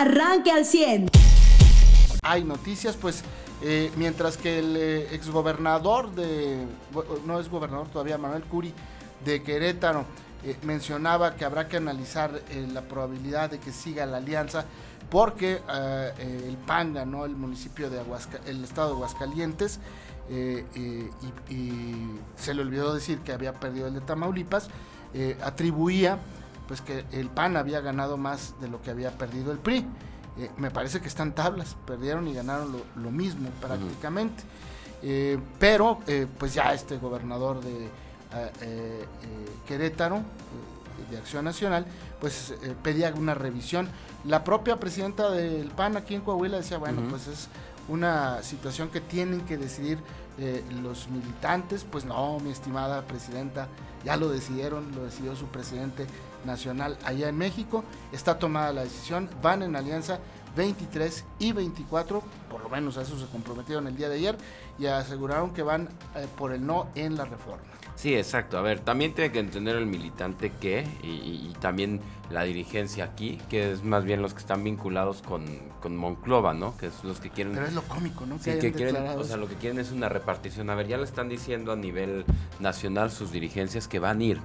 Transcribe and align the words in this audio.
arranque 0.00 0.50
al 0.50 0.64
100. 0.64 1.08
Hay 2.22 2.44
noticias, 2.44 2.96
pues 2.96 3.22
eh, 3.62 3.90
mientras 3.96 4.36
que 4.36 4.58
el 4.58 4.76
eh, 4.76 5.14
exgobernador 5.14 6.14
de, 6.14 6.66
no 7.24 7.40
es 7.40 7.48
gobernador 7.48 7.88
todavía, 7.88 8.18
Manuel 8.18 8.44
Curi, 8.44 8.72
de 9.24 9.42
Querétaro, 9.42 10.04
eh, 10.44 10.56
mencionaba 10.62 11.36
que 11.36 11.44
habrá 11.44 11.68
que 11.68 11.78
analizar 11.78 12.42
la 12.72 12.82
probabilidad 12.82 13.50
de 13.50 13.58
que 13.58 13.72
siga 13.72 14.04
la 14.06 14.18
alianza 14.18 14.64
porque 15.10 15.62
el 16.18 16.56
PAN 16.66 16.94
ganó 16.94 17.24
el 17.24 17.36
municipio 17.36 17.88
de 17.88 18.02
el 18.46 18.64
estado 18.64 18.88
de 18.88 18.94
Aguascalientes 18.94 19.78
y, 20.28 21.06
se 22.36 22.54
le 22.54 22.62
olvidó 22.62 22.92
decir 22.92 23.20
que 23.20 23.32
había 23.32 23.54
perdido 23.54 23.86
el 23.86 23.94
de 23.94 24.00
Tamaulipas, 24.00 24.68
atribuía 25.44 26.18
pues 26.66 26.80
que 26.80 27.04
el 27.12 27.28
PAN 27.28 27.56
había 27.56 27.80
ganado 27.80 28.16
más 28.16 28.54
de 28.60 28.68
lo 28.68 28.82
que 28.82 28.90
había 28.90 29.12
perdido 29.12 29.52
el 29.52 29.58
PRI. 29.58 29.86
Eh, 30.38 30.50
me 30.58 30.70
parece 30.70 31.00
que 31.00 31.08
están 31.08 31.34
tablas, 31.34 31.76
perdieron 31.86 32.28
y 32.28 32.34
ganaron 32.34 32.82
lo, 32.96 33.10
mismo 33.10 33.48
prácticamente. 33.60 34.42
Eh, 35.02 35.38
pero 35.58 36.00
eh, 36.06 36.26
pues 36.38 36.54
ya 36.54 36.72
este 36.74 36.98
gobernador 36.98 37.60
de 37.62 37.88
Querétaro, 39.66 40.20
de 41.10 41.16
Acción 41.16 41.44
Nacional, 41.44 41.86
pues 42.20 42.54
pedía 42.82 43.12
una 43.14 43.34
revisión. 43.34 43.88
La 44.24 44.44
propia 44.44 44.76
presidenta 44.78 45.30
del 45.30 45.68
PAN 45.68 45.96
aquí 45.96 46.14
en 46.14 46.20
Coahuila 46.20 46.58
decía, 46.58 46.76
bueno, 46.76 47.02
pues 47.08 47.28
es 47.28 47.48
una 47.88 48.42
situación 48.42 48.88
que 48.88 49.00
tienen 49.00 49.42
que 49.42 49.56
decidir 49.56 49.98
los 50.82 51.08
militantes. 51.08 51.84
Pues 51.84 52.04
no, 52.04 52.38
mi 52.40 52.50
estimada 52.50 53.02
presidenta, 53.06 53.68
ya 54.04 54.16
lo 54.16 54.28
decidieron, 54.28 54.92
lo 54.94 55.04
decidió 55.04 55.34
su 55.36 55.46
presidente 55.46 56.06
nacional 56.44 56.98
allá 57.04 57.28
en 57.28 57.38
México. 57.38 57.84
Está 58.12 58.38
tomada 58.38 58.72
la 58.72 58.84
decisión, 58.84 59.28
van 59.42 59.62
en 59.62 59.76
alianza 59.76 60.18
23 60.56 61.24
y 61.38 61.52
24, 61.52 62.22
por 62.50 62.62
lo 62.62 62.68
menos 62.70 62.96
a 62.96 63.02
eso 63.02 63.18
se 63.18 63.26
comprometieron 63.26 63.86
el 63.86 63.96
día 63.96 64.08
de 64.08 64.16
ayer 64.16 64.38
y 64.78 64.86
aseguraron 64.86 65.52
que 65.52 65.62
van 65.62 65.88
eh, 66.14 66.26
por 66.36 66.52
el 66.52 66.66
no 66.66 66.88
en 66.94 67.16
la 67.16 67.24
reforma. 67.24 67.62
Sí, 67.96 68.14
exacto. 68.14 68.58
A 68.58 68.60
ver, 68.60 68.80
también 68.80 69.14
tiene 69.14 69.32
que 69.32 69.38
entender 69.38 69.74
el 69.74 69.86
militante 69.86 70.52
que, 70.60 70.86
y, 71.02 71.54
también 71.60 72.00
la 72.30 72.42
dirigencia 72.42 73.04
aquí, 73.04 73.38
que 73.48 73.72
es 73.72 73.82
más 73.82 74.04
bien 74.04 74.20
los 74.20 74.34
que 74.34 74.40
están 74.40 74.62
vinculados 74.62 75.22
con, 75.22 75.46
con 75.80 75.96
Monclova, 75.96 76.52
¿no? 76.52 76.76
Que 76.76 76.88
es 76.88 77.04
los 77.04 77.20
que 77.20 77.30
quieren... 77.30 77.54
Pero 77.54 77.66
es 77.66 77.72
lo 77.72 77.82
cómico, 77.82 78.26
¿no? 78.26 78.38
Sí, 78.38 78.58
que, 78.58 78.72
quieren, 78.72 78.96
o 78.96 79.24
sea, 79.24 79.38
lo 79.38 79.48
que 79.48 79.54
quieren 79.54 79.78
es 79.78 79.92
una 79.92 80.10
repartición. 80.10 80.68
A 80.68 80.74
ver, 80.74 80.88
ya 80.88 80.98
le 80.98 81.04
están 81.04 81.30
diciendo 81.30 81.72
a 81.72 81.76
nivel 81.76 82.26
nacional 82.60 83.10
sus 83.10 83.32
dirigencias 83.32 83.88
que 83.88 83.98
van 83.98 84.20
a 84.20 84.24
ir. 84.24 84.40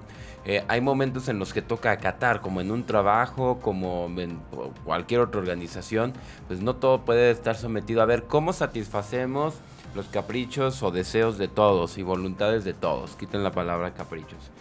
Eh, 0.46 0.64
hay 0.70 0.80
momentos 0.80 1.28
en 1.28 1.38
los 1.38 1.54
que 1.54 1.62
toca 1.62 1.92
acatar, 1.92 2.40
como 2.40 2.62
en 2.62 2.72
un 2.72 2.86
trabajo, 2.86 3.60
como 3.62 4.08
en 4.18 4.40
cualquier 4.86 5.20
otra 5.20 5.42
organización, 5.42 6.14
pues 6.48 6.62
no 6.62 6.78
todo 6.78 7.02
puede 7.02 7.32
estar 7.32 7.58
sometido 7.58 8.02
a 8.02 8.06
ver 8.06 8.24
cómo 8.24 8.54
satisfacemos 8.54 9.56
los 9.96 10.08
caprichos 10.08 10.84
o 10.84 10.92
deseos 10.92 11.38
de 11.38 11.48
todos 11.48 11.98
y 11.98 12.04
voluntades 12.04 12.64
de 12.64 12.74
todos. 12.74 13.16
Quiten 13.16 13.44
la 13.44 13.52
palabra 13.52 13.94
caprichos. 13.94 14.52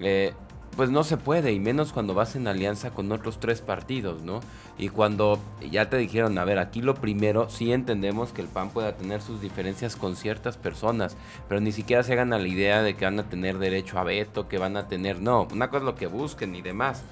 Eh, 0.00 0.32
pues 0.76 0.90
no 0.90 1.02
se 1.04 1.16
puede, 1.16 1.52
y 1.52 1.60
menos 1.60 1.92
cuando 1.92 2.14
vas 2.14 2.36
en 2.36 2.46
alianza 2.46 2.90
con 2.90 3.10
otros 3.12 3.40
tres 3.40 3.60
partidos, 3.60 4.22
¿no? 4.22 4.40
Y 4.78 4.88
cuando 4.88 5.38
ya 5.70 5.90
te 5.90 5.96
dijeron, 5.96 6.38
a 6.38 6.44
ver, 6.44 6.58
aquí 6.58 6.80
lo 6.80 6.94
primero, 6.94 7.50
sí 7.50 7.72
entendemos 7.72 8.32
que 8.32 8.40
el 8.40 8.48
PAN 8.48 8.70
pueda 8.70 8.96
tener 8.96 9.20
sus 9.20 9.40
diferencias 9.40 9.96
con 9.96 10.16
ciertas 10.16 10.56
personas, 10.56 11.16
pero 11.48 11.60
ni 11.60 11.72
siquiera 11.72 12.02
se 12.02 12.12
hagan 12.12 12.32
a 12.32 12.38
la 12.38 12.48
idea 12.48 12.82
de 12.82 12.94
que 12.94 13.04
van 13.04 13.18
a 13.18 13.28
tener 13.28 13.58
derecho 13.58 13.98
a 13.98 14.04
veto, 14.04 14.48
que 14.48 14.58
van 14.58 14.76
a 14.76 14.86
tener, 14.86 15.20
no, 15.20 15.48
una 15.52 15.68
cosa 15.68 15.78
es 15.78 15.84
lo 15.84 15.96
que 15.96 16.06
busquen 16.06 16.54
y 16.54 16.62
demás. 16.62 17.02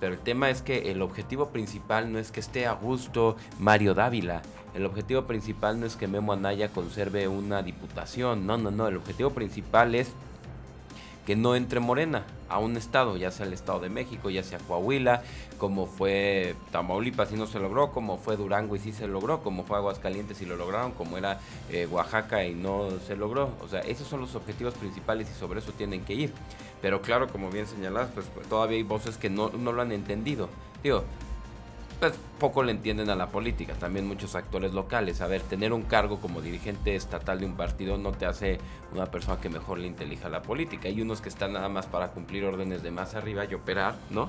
Pero 0.00 0.14
el 0.14 0.20
tema 0.20 0.48
es 0.48 0.62
que 0.62 0.92
el 0.92 1.02
objetivo 1.02 1.48
principal 1.48 2.12
no 2.12 2.20
es 2.20 2.30
que 2.30 2.38
esté 2.38 2.66
a 2.66 2.72
gusto 2.72 3.36
Mario 3.58 3.94
Dávila, 3.94 4.42
el 4.78 4.86
objetivo 4.86 5.22
principal 5.22 5.80
no 5.80 5.86
es 5.86 5.96
que 5.96 6.06
Memo 6.06 6.32
Anaya 6.32 6.68
conserve 6.68 7.26
una 7.26 7.62
diputación, 7.62 8.46
no, 8.46 8.56
no, 8.58 8.70
no, 8.70 8.86
el 8.86 8.96
objetivo 8.96 9.30
principal 9.30 9.96
es 9.96 10.12
que 11.26 11.34
no 11.34 11.56
entre 11.56 11.80
Morena 11.80 12.24
a 12.48 12.60
un 12.60 12.76
estado, 12.76 13.16
ya 13.16 13.32
sea 13.32 13.44
el 13.44 13.52
Estado 13.52 13.80
de 13.80 13.88
México, 13.90 14.30
ya 14.30 14.44
sea 14.44 14.58
Coahuila, 14.60 15.24
como 15.58 15.86
fue 15.86 16.54
Tamaulipas 16.70 17.32
y 17.32 17.34
no 17.34 17.48
se 17.48 17.58
logró, 17.58 17.90
como 17.90 18.18
fue 18.18 18.36
Durango 18.36 18.76
y 18.76 18.78
sí 18.78 18.92
se 18.92 19.08
logró, 19.08 19.42
como 19.42 19.64
fue 19.64 19.78
Aguascalientes 19.78 20.40
y 20.42 20.46
lo 20.46 20.56
lograron, 20.56 20.92
como 20.92 21.18
era 21.18 21.40
eh, 21.70 21.88
Oaxaca 21.90 22.44
y 22.44 22.54
no 22.54 22.88
se 23.06 23.16
logró. 23.16 23.50
O 23.62 23.68
sea, 23.68 23.80
esos 23.80 24.06
son 24.06 24.20
los 24.20 24.36
objetivos 24.36 24.74
principales 24.74 25.28
y 25.28 25.38
sobre 25.38 25.58
eso 25.58 25.72
tienen 25.72 26.04
que 26.04 26.14
ir. 26.14 26.32
Pero 26.80 27.02
claro, 27.02 27.26
como 27.28 27.50
bien 27.50 27.66
señalas, 27.66 28.08
pues, 28.14 28.26
pues 28.32 28.48
todavía 28.48 28.78
hay 28.78 28.84
voces 28.84 29.18
que 29.18 29.28
no, 29.28 29.50
no 29.50 29.72
lo 29.72 29.82
han 29.82 29.92
entendido. 29.92 30.48
Digo, 30.82 31.04
pues 32.00 32.12
poco 32.38 32.62
le 32.62 32.72
entienden 32.72 33.10
a 33.10 33.16
la 33.16 33.28
política, 33.28 33.74
también 33.74 34.06
muchos 34.06 34.34
actores 34.36 34.72
locales. 34.72 35.20
A 35.20 35.26
ver, 35.26 35.42
tener 35.42 35.72
un 35.72 35.82
cargo 35.82 36.20
como 36.20 36.40
dirigente 36.40 36.94
estatal 36.94 37.40
de 37.40 37.46
un 37.46 37.54
partido 37.54 37.98
no 37.98 38.12
te 38.12 38.26
hace 38.26 38.58
una 38.92 39.06
persona 39.06 39.40
que 39.40 39.48
mejor 39.48 39.78
le 39.78 39.88
intelija 39.88 40.28
la 40.28 40.42
política. 40.42 40.88
Hay 40.88 41.00
unos 41.02 41.20
que 41.20 41.28
están 41.28 41.52
nada 41.54 41.68
más 41.68 41.86
para 41.86 42.08
cumplir 42.08 42.44
órdenes 42.44 42.82
de 42.82 42.90
más 42.90 43.14
arriba 43.14 43.44
y 43.44 43.54
operar, 43.54 43.96
¿no? 44.10 44.28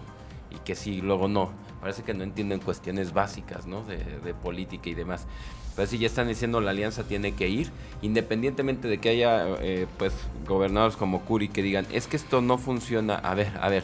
Y 0.49 0.57
que 0.65 0.73
sí, 0.73 1.01
luego 1.01 1.27
no. 1.27 1.51
Parece 1.79 2.03
que 2.03 2.15
no 2.15 2.23
entienden 2.23 2.59
cuestiones 2.59 3.13
básicas, 3.13 3.67
¿no? 3.67 3.83
De, 3.83 4.33
política 4.33 4.89
y 4.89 4.95
demás. 4.95 5.27
Pero 5.75 5.87
si 5.87 5.99
ya 5.99 6.07
están 6.07 6.27
diciendo 6.27 6.59
la 6.61 6.71
alianza 6.71 7.03
tiene 7.03 7.35
que 7.35 7.47
ir, 7.47 7.69
independientemente 8.01 8.87
de 8.87 8.97
que 8.97 9.09
haya, 9.09 9.45
eh, 9.61 9.85
pues, 9.99 10.13
gobernadores 10.47 10.97
como 10.97 11.21
Curi 11.21 11.49
que 11.49 11.61
digan, 11.61 11.85
es 11.91 12.07
que 12.07 12.17
esto 12.17 12.41
no 12.41 12.57
funciona. 12.57 13.15
A 13.15 13.35
ver, 13.35 13.51
a 13.61 13.69
ver 13.69 13.83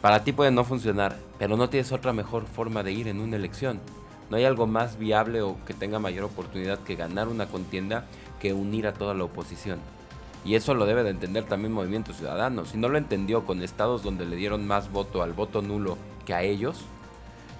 para 0.00 0.24
ti 0.24 0.32
puede 0.32 0.50
no 0.50 0.64
funcionar, 0.64 1.16
pero 1.38 1.56
no 1.56 1.68
tienes 1.68 1.92
otra 1.92 2.12
mejor 2.12 2.46
forma 2.46 2.82
de 2.82 2.92
ir 2.92 3.08
en 3.08 3.20
una 3.20 3.36
elección. 3.36 3.80
No 4.30 4.36
hay 4.36 4.44
algo 4.44 4.66
más 4.66 4.98
viable 4.98 5.42
o 5.42 5.56
que 5.64 5.74
tenga 5.74 5.98
mayor 5.98 6.24
oportunidad 6.24 6.78
que 6.80 6.96
ganar 6.96 7.28
una 7.28 7.46
contienda 7.46 8.06
que 8.40 8.52
unir 8.52 8.86
a 8.86 8.92
toda 8.92 9.14
la 9.14 9.24
oposición. 9.24 9.78
Y 10.44 10.54
eso 10.54 10.74
lo 10.74 10.86
debe 10.86 11.02
de 11.02 11.10
entender 11.10 11.44
también 11.44 11.72
Movimiento 11.72 12.12
Ciudadano. 12.12 12.66
Si 12.66 12.78
no 12.78 12.88
lo 12.88 12.98
entendió 12.98 13.44
con 13.44 13.62
estados 13.62 14.02
donde 14.02 14.26
le 14.26 14.36
dieron 14.36 14.66
más 14.66 14.92
voto 14.92 15.22
al 15.22 15.32
voto 15.32 15.60
nulo 15.62 15.98
que 16.24 16.34
a 16.34 16.42
ellos, 16.42 16.84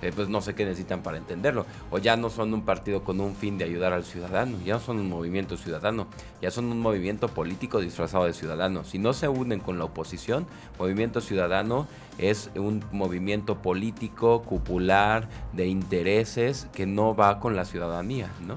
eh, 0.03 0.13
pues 0.15 0.29
no 0.29 0.41
sé 0.41 0.55
qué 0.55 0.65
necesitan 0.65 1.03
para 1.03 1.19
entenderlo. 1.19 1.67
O 1.91 1.99
ya 1.99 2.17
no 2.17 2.31
son 2.31 2.53
un 2.55 2.63
partido 2.63 3.03
con 3.03 3.21
un 3.21 3.35
fin 3.35 3.59
de 3.59 3.65
ayudar 3.65 3.93
al 3.93 4.05
ciudadano, 4.05 4.59
ya 4.65 4.75
no 4.75 4.81
son 4.81 4.99
un 4.99 5.09
movimiento 5.09 5.57
ciudadano, 5.57 6.07
ya 6.43 6.51
son 6.51 6.67
un 6.67 6.81
movimiento 6.81 7.29
político 7.29 7.81
disfrazado 7.81 8.25
de 8.25 8.33
ciudadano. 8.33 8.85
Si 8.85 8.99
no 8.99 9.13
se 9.13 9.29
unen 9.29 9.61
con 9.61 9.79
la 9.79 9.85
oposición, 9.85 10.47
movimiento 10.79 11.21
ciudadano 11.21 11.87
es 12.19 12.51
un 12.57 12.85
movimiento 12.93 13.63
político, 13.63 14.43
cupular, 14.43 15.29
de 15.53 15.67
intereses 15.67 16.69
que 16.73 16.87
no 16.87 17.15
va 17.15 17.41
con 17.41 17.57
la 17.57 17.65
ciudadanía, 17.65 18.31
¿no? 18.47 18.55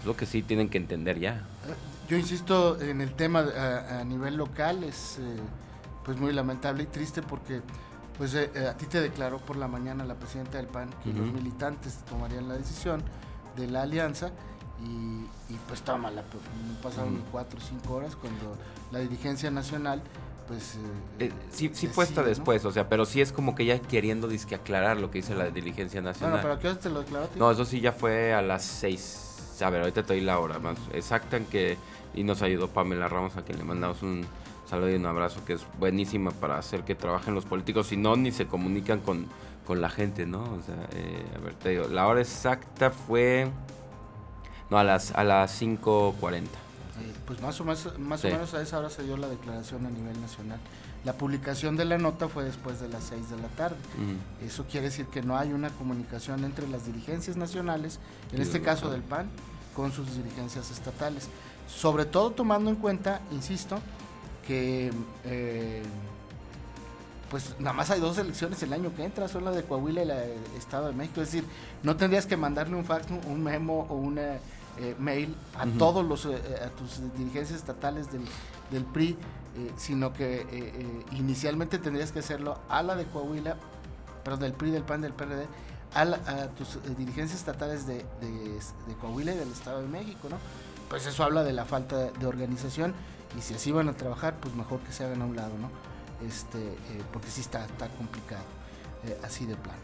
Es 0.00 0.06
lo 0.06 0.16
que 0.16 0.26
sí 0.26 0.42
tienen 0.42 0.68
que 0.68 0.78
entender 0.78 1.18
ya. 1.18 1.44
Yo 2.08 2.16
insisto 2.16 2.80
en 2.80 3.00
el 3.00 3.14
tema 3.14 3.40
a, 3.40 4.04
nivel 4.04 4.36
local, 4.36 4.84
es 4.84 5.18
eh, 5.18 5.36
pues 6.04 6.18
muy 6.18 6.32
lamentable 6.32 6.84
y 6.84 6.86
triste 6.86 7.22
porque 7.22 7.62
pues 8.18 8.34
eh, 8.34 8.50
eh, 8.54 8.66
a 8.66 8.76
ti 8.76 8.86
te 8.86 9.00
declaró 9.00 9.38
por 9.38 9.56
la 9.56 9.68
mañana 9.68 10.04
la 10.04 10.14
presidenta 10.14 10.58
del 10.58 10.66
PAN 10.66 10.90
que 11.04 11.12
los 11.12 11.32
militantes 11.32 11.98
tomarían 12.08 12.48
la 12.48 12.56
decisión 12.56 13.02
de 13.56 13.66
la 13.68 13.82
alianza 13.82 14.30
y, 14.82 15.54
pues 15.68 15.82
tómala, 15.82 16.22
pues, 16.22 16.42
no 16.68 16.80
pasaron 16.82 17.14
ni 17.14 17.22
cuatro 17.32 17.58
o 17.58 17.62
cinco 17.62 17.94
horas 17.94 18.14
cuando 18.14 18.56
la 18.92 18.98
dirigencia 18.98 19.50
nacional 19.50 20.02
pues... 20.46 20.78
Eh, 21.18 21.32
sí, 21.50 21.70
sí 21.72 21.88
fue 21.88 22.04
hasta 22.04 22.22
después, 22.22 22.64
o 22.64 22.72
sea, 22.72 22.88
pero 22.88 23.04
sí 23.04 23.20
es 23.20 23.32
como 23.32 23.54
que 23.54 23.64
ya 23.64 23.80
queriendo 23.80 24.28
disque 24.28 24.54
aclarar 24.54 24.96
lo 24.96 25.10
que 25.10 25.18
dice 25.18 25.34
la 25.34 25.50
dirigencia 25.50 26.00
nacional. 26.00 26.40
Bueno, 26.40 26.42
pero 26.42 26.54
¿a 26.54 26.58
qué 26.60 26.68
hora 26.68 26.78
te 26.78 26.90
lo 26.90 27.00
declaró? 27.00 27.28
No, 27.36 27.50
eso 27.50 27.64
sí 27.64 27.80
ya 27.80 27.92
fue 27.92 28.32
a 28.32 28.42
las 28.42 28.64
seis. 28.64 29.58
A 29.60 29.70
ver, 29.70 29.80
ahorita 29.80 30.02
te 30.02 30.14
doy 30.14 30.22
la 30.22 30.38
hora 30.38 30.58
más 30.58 30.78
exacta 30.92 31.36
en 31.36 31.46
que... 31.46 31.78
Y 32.14 32.24
nos 32.24 32.42
ayudó 32.42 32.68
Pamela 32.68 33.08
Ramos 33.08 33.36
a 33.36 33.42
quien 33.42 33.58
le 33.58 33.64
mandamos 33.64 34.02
un 34.02 34.24
saludo 34.66 34.90
y 34.90 34.94
un 34.94 35.06
abrazo 35.06 35.44
que 35.44 35.54
es 35.54 35.66
buenísima 35.78 36.30
para 36.30 36.58
hacer 36.58 36.82
que 36.82 36.94
trabajen 36.94 37.34
los 37.34 37.44
políticos, 37.44 37.88
si 37.88 37.96
no, 37.96 38.16
ni 38.16 38.32
se 38.32 38.46
comunican 38.46 39.00
con, 39.00 39.26
con 39.66 39.80
la 39.80 39.88
gente, 39.88 40.26
¿no? 40.26 40.42
O 40.42 40.62
sea, 40.62 40.76
eh, 40.92 41.24
a 41.34 41.38
ver, 41.38 41.54
te 41.54 41.70
digo, 41.70 41.88
la 41.88 42.06
hora 42.06 42.20
exacta 42.20 42.90
fue, 42.90 43.50
no, 44.70 44.78
a 44.78 44.84
las, 44.84 45.12
a 45.12 45.24
las 45.24 45.60
5.40. 45.60 46.42
Pues 47.26 47.42
más 47.42 47.60
o, 47.60 47.64
más, 47.64 47.98
más 47.98 48.24
o 48.24 48.28
menos 48.28 48.54
a 48.54 48.62
esa 48.62 48.78
hora 48.78 48.88
se 48.88 49.02
dio 49.02 49.16
la 49.16 49.28
declaración 49.28 49.84
a 49.84 49.90
nivel 49.90 50.18
nacional. 50.20 50.58
La 51.04 51.12
publicación 51.12 51.76
de 51.76 51.84
la 51.84 51.98
nota 51.98 52.28
fue 52.28 52.44
después 52.44 52.80
de 52.80 52.88
las 52.88 53.04
6 53.04 53.30
de 53.30 53.36
la 53.36 53.48
tarde. 53.48 53.76
Eso 54.44 54.64
quiere 54.64 54.86
decir 54.86 55.06
que 55.06 55.22
no 55.22 55.36
hay 55.36 55.52
una 55.52 55.70
comunicación 55.70 56.44
entre 56.44 56.66
las 56.68 56.86
dirigencias 56.86 57.36
nacionales, 57.36 58.00
en 58.32 58.42
este 58.42 58.60
caso 58.60 58.90
del 58.90 59.02
PAN, 59.02 59.28
con 59.74 59.92
sus 59.92 60.16
dirigencias 60.16 60.70
estatales. 60.70 61.28
Sobre 61.68 62.06
todo 62.06 62.30
tomando 62.30 62.70
en 62.70 62.76
cuenta, 62.76 63.20
insisto, 63.30 63.78
que 64.46 64.92
eh, 65.24 65.82
pues 67.30 67.56
nada 67.58 67.72
más 67.72 67.90
hay 67.90 68.00
dos 68.00 68.18
elecciones 68.18 68.62
el 68.62 68.72
año 68.72 68.94
que 68.94 69.04
entra, 69.04 69.28
son 69.28 69.44
la 69.44 69.50
de 69.50 69.64
Coahuila 69.64 70.02
y 70.02 70.06
la 70.06 70.16
de 70.16 70.36
Estado 70.56 70.86
de 70.88 70.92
México. 70.92 71.20
Es 71.20 71.32
decir, 71.32 71.48
no 71.82 71.96
tendrías 71.96 72.26
que 72.26 72.36
mandarle 72.36 72.76
un 72.76 72.84
fax, 72.84 73.06
un 73.10 73.42
memo 73.42 73.86
o 73.90 73.94
una 73.94 74.34
eh, 74.78 74.94
mail 74.98 75.34
a 75.58 75.66
todos 75.78 76.04
los, 76.04 76.26
eh, 76.26 76.40
a 76.64 76.68
tus 76.70 77.00
dirigencias 77.16 77.58
estatales 77.58 78.12
del, 78.12 78.22
del 78.70 78.84
PRI, 78.84 79.16
sino 79.78 80.12
que 80.12 80.44
inicialmente 81.12 81.78
tendrías 81.78 82.12
que 82.12 82.18
hacerlo 82.18 82.58
a 82.68 82.82
la 82.82 82.94
de 82.94 83.06
Coahuila, 83.06 83.56
perdón, 84.22 84.40
del 84.40 84.52
PRI, 84.52 84.70
del 84.70 84.82
PAN, 84.82 85.00
del 85.00 85.14
PRD, 85.14 85.46
a, 85.96 86.48
tus 86.48 86.76
eh, 86.76 86.80
dirigencias 86.96 87.38
estatales 87.40 87.86
de, 87.86 88.04
Coahuila 89.00 89.32
y 89.34 89.36
del 89.38 89.50
Estado 89.50 89.82
de 89.82 89.88
México, 89.88 90.28
¿no? 90.28 90.36
Pues 90.88 91.06
eso 91.06 91.24
habla 91.24 91.42
de 91.42 91.52
la 91.52 91.64
falta 91.64 92.10
de, 92.10 92.26
organización 92.26 92.94
y 93.36 93.42
si 93.42 93.54
así 93.54 93.72
van 93.72 93.88
a 93.88 93.92
trabajar, 93.92 94.36
pues 94.40 94.54
mejor 94.54 94.80
que 94.80 94.92
se 94.92 95.04
hagan 95.04 95.22
a 95.22 95.26
un 95.26 95.36
lado, 95.36 95.52
¿no? 95.58 95.70
Este, 96.26 96.58
eh, 96.58 97.02
porque 97.12 97.28
sí 97.28 97.40
está, 97.40 97.64
está 97.64 97.88
complicado, 97.88 98.44
eh, 99.04 99.18
así 99.22 99.44
de 99.44 99.56
plano. 99.56 99.78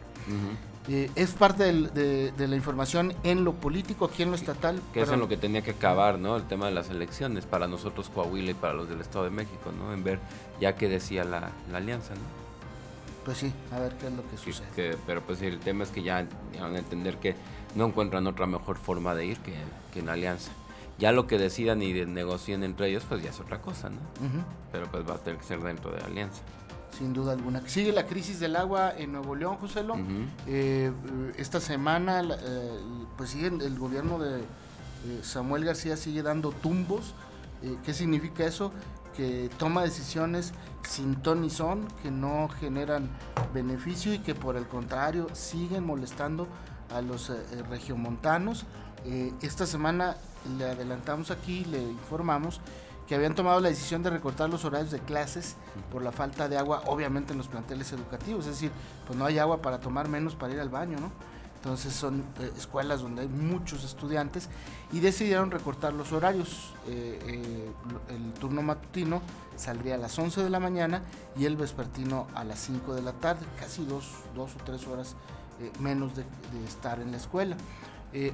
es 1.15 1.31
parte 1.33 1.65
de, 1.73 2.33
la 2.49 2.57
información 2.57 3.15
en 3.23 3.45
lo 3.45 3.53
político, 3.53 4.07
aquí 4.07 4.23
en 4.23 4.31
lo 4.31 4.37
estatal. 4.37 4.81
Que 4.93 5.03
es 5.03 5.11
en 5.11 5.21
lo 5.21 5.29
que 5.29 5.37
tenía 5.37 5.63
que 5.63 5.73
acabar, 5.73 6.19
¿no? 6.19 6.37
El 6.37 6.45
tema 6.45 6.67
de 6.67 6.73
las 6.73 6.89
elecciones 6.89 7.45
para 7.45 7.69
nosotros 7.69 8.09
Coahuila 8.09 8.53
y 8.53 8.55
para 8.55 8.73
los 8.73 8.89
del 8.89 9.01
Estado 9.01 9.25
de 9.25 9.31
México, 9.31 9.73
¿no? 9.79 9.93
En 9.93 10.03
ver 10.03 10.19
ya 10.61 10.75
que 10.75 10.89
decía 10.89 11.25
la, 11.25 11.51
la 11.71 11.79
alianza, 11.79 12.15
¿no? 12.15 12.43
Pues 13.25 13.39
sí, 13.39 13.53
a 13.71 13.79
ver 13.79 13.93
qué 13.99 14.09
es 14.09 14.13
lo 14.13 14.29
que 14.29 14.37
sucede. 14.37 14.97
pero 15.07 15.21
pues 15.21 15.41
el 15.43 15.61
tema 15.61 15.85
es 15.85 15.91
que 15.91 16.03
ya 16.03 16.27
van 16.59 16.75
a 16.75 16.79
entender 16.79 17.19
que 17.19 17.37
no 17.75 17.87
encuentran 17.87 18.27
otra 18.27 18.47
mejor 18.47 18.79
forma 18.79 19.15
de 19.15 19.27
ir 19.27 19.39
que, 19.39 19.55
que 19.93 20.01
en 20.01 20.09
alianza. 20.09 20.51
Ya 20.99 21.13
lo 21.13 21.27
que 21.27 21.39
decidan 21.39 21.83
y 21.83 21.93
negocien 22.07 22.63
entre 22.63 22.89
ellos, 22.89 23.05
pues 23.09 23.23
ya 23.23 23.31
es 23.31 23.41
otra 23.41 23.61
cosa, 23.61 23.91
¿no? 23.91 23.99
Pero 24.71 24.87
pues 24.91 25.09
va 25.09 25.15
a 25.15 25.19
tener 25.19 25.39
que 25.41 25.47
ser 25.47 25.61
dentro 25.61 25.91
de 25.91 26.01
alianza. 26.03 26.43
Sin 26.97 27.13
duda 27.13 27.33
alguna. 27.33 27.67
Sigue 27.67 27.93
la 27.93 28.07
crisis 28.07 28.39
del 28.39 28.55
agua 28.55 28.93
en 28.97 29.13
Nuevo 29.13 29.35
León, 29.35 29.57
José 29.57 29.83
eh, 30.47 30.93
esta 31.37 31.61
semana, 31.61 32.21
eh, 32.21 32.81
pues 33.17 33.31
sigue 33.31 33.47
el 33.47 33.79
gobierno 33.79 34.19
de 34.19 34.41
eh, 34.41 35.21
Samuel 35.23 35.65
García 35.65 35.97
sigue 35.97 36.23
dando 36.23 36.51
tumbos. 36.51 37.15
¿Qué 37.85 37.95
significa 37.95 38.45
eso? 38.45 38.73
que 39.17 39.51
toma 39.59 39.83
decisiones 39.83 40.53
sin 40.89 41.17
ton 41.17 41.43
ni 41.43 41.51
son, 41.51 41.87
que 42.03 42.11
no 42.11 42.49
generan 42.49 43.09
beneficio 43.55 44.15
y 44.15 44.19
que 44.19 44.35
por 44.35 44.57
el 44.57 44.67
contrario 44.67 45.29
siguen 45.33 45.85
molestando 45.85 46.49
a 46.93 47.03
los 47.03 47.31
eh, 47.31 47.35
eh, 47.53 47.63
regiomontanos. 47.69 48.65
Eh, 49.05 49.33
esta 49.43 49.67
semana 49.67 50.17
le 50.59 50.65
adelantamos 50.65 51.31
aquí, 51.31 51.65
le 51.65 51.81
informamos 51.81 52.61
que 53.07 53.15
habían 53.15 53.35
tomado 53.35 53.61
la 53.61 53.69
decisión 53.69 54.03
de 54.03 54.11
recortar 54.11 54.49
los 54.49 54.65
horarios 54.65 54.91
de 54.91 55.01
clases 55.01 55.57
por 55.91 56.03
la 56.03 56.13
falta 56.13 56.49
de 56.49 56.57
agua, 56.57 56.83
obviamente 56.87 57.33
en 57.33 57.39
los 57.39 57.49
planteles 57.49 57.93
educativos, 57.93 58.47
es 58.47 58.53
decir, 58.53 58.71
pues 59.07 59.19
no 59.19 59.25
hay 59.25 59.39
agua 59.39 59.61
para 59.61 59.81
tomar 59.81 60.09
menos 60.09 60.37
para 60.37 60.55
ir 60.55 60.61
al 60.61 60.69
baño, 60.69 60.99
¿no? 61.01 61.11
Entonces 61.57 61.93
son 61.93 62.25
escuelas 62.57 63.03
donde 63.03 63.23
hay 63.23 63.29
muchos 63.29 63.85
estudiantes 63.85 64.49
y 64.93 64.99
decidieron 64.99 65.53
recortar 65.53 65.93
los 65.93 66.11
horarios. 66.11 66.75
El 66.89 68.33
turno 68.41 68.63
matutino 68.63 69.23
saldría 69.55 69.95
a 69.95 69.99
las 69.99 70.19
11 70.19 70.43
de 70.43 70.51
la 70.51 70.59
mañana 70.59 71.03
y 71.37 71.45
el 71.45 71.57
vespertino 71.57 72.27
a 72.35 72.43
las 72.43 72.59
5 72.59 72.95
de 72.95 73.03
la 73.03 73.13
tarde, 73.13 73.47
casi 73.61 73.85
dos, 73.85 74.11
dos 74.35 74.51
o 74.57 74.65
tres 74.65 74.89
horas 74.89 75.15
menos 75.79 76.15
de, 76.17 76.25
estar 76.67 77.01
en 77.01 77.11
la 77.11 77.17
escuela. 77.17 77.57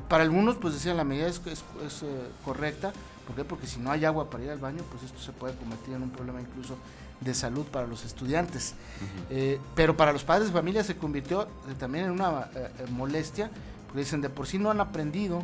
para 0.09 0.23
algunos, 0.23 0.57
pues 0.57 0.75
decían, 0.75 0.97
la 0.97 1.05
medida 1.05 1.29
es, 1.29 1.41
es, 1.47 1.65
es 1.87 2.05
correcta. 2.45 2.93
¿Por 3.27 3.37
qué? 3.37 3.45
Porque 3.45 3.67
si 3.67 3.79
no 3.79 3.91
hay 3.91 4.05
agua 4.05 4.31
para 4.31 4.45
ir 4.45 4.51
al 4.51 4.59
baño, 4.59 4.83
pues 4.91 5.03
esto 5.03 5.21
se 5.21 5.33
puede 5.33 5.55
convertir 5.57 5.95
en 5.95 6.03
un 6.03 6.11
problema 6.11 6.41
incluso 6.41 6.77
de 7.21 7.35
salud 7.35 7.67
para 7.67 7.87
los 7.87 8.05
estudiantes. 8.05 8.75
Eh, 9.31 9.61
pero 9.75 9.97
para 9.97 10.13
los 10.13 10.25
padres 10.25 10.49
de 10.49 10.53
familia 10.53 10.85
se 10.85 10.97
convirtió 10.97 11.43
eh, 11.43 11.75
también 11.79 12.07
en 12.07 12.11
una 12.13 12.49
eh, 12.55 12.71
molestia, 12.91 13.51
porque 13.87 14.01
dicen, 14.01 14.21
de 14.21 14.31
por 14.31 14.47
sí 14.47 14.59
no 14.59 14.71
han 14.71 14.81
aprendido, 14.81 15.43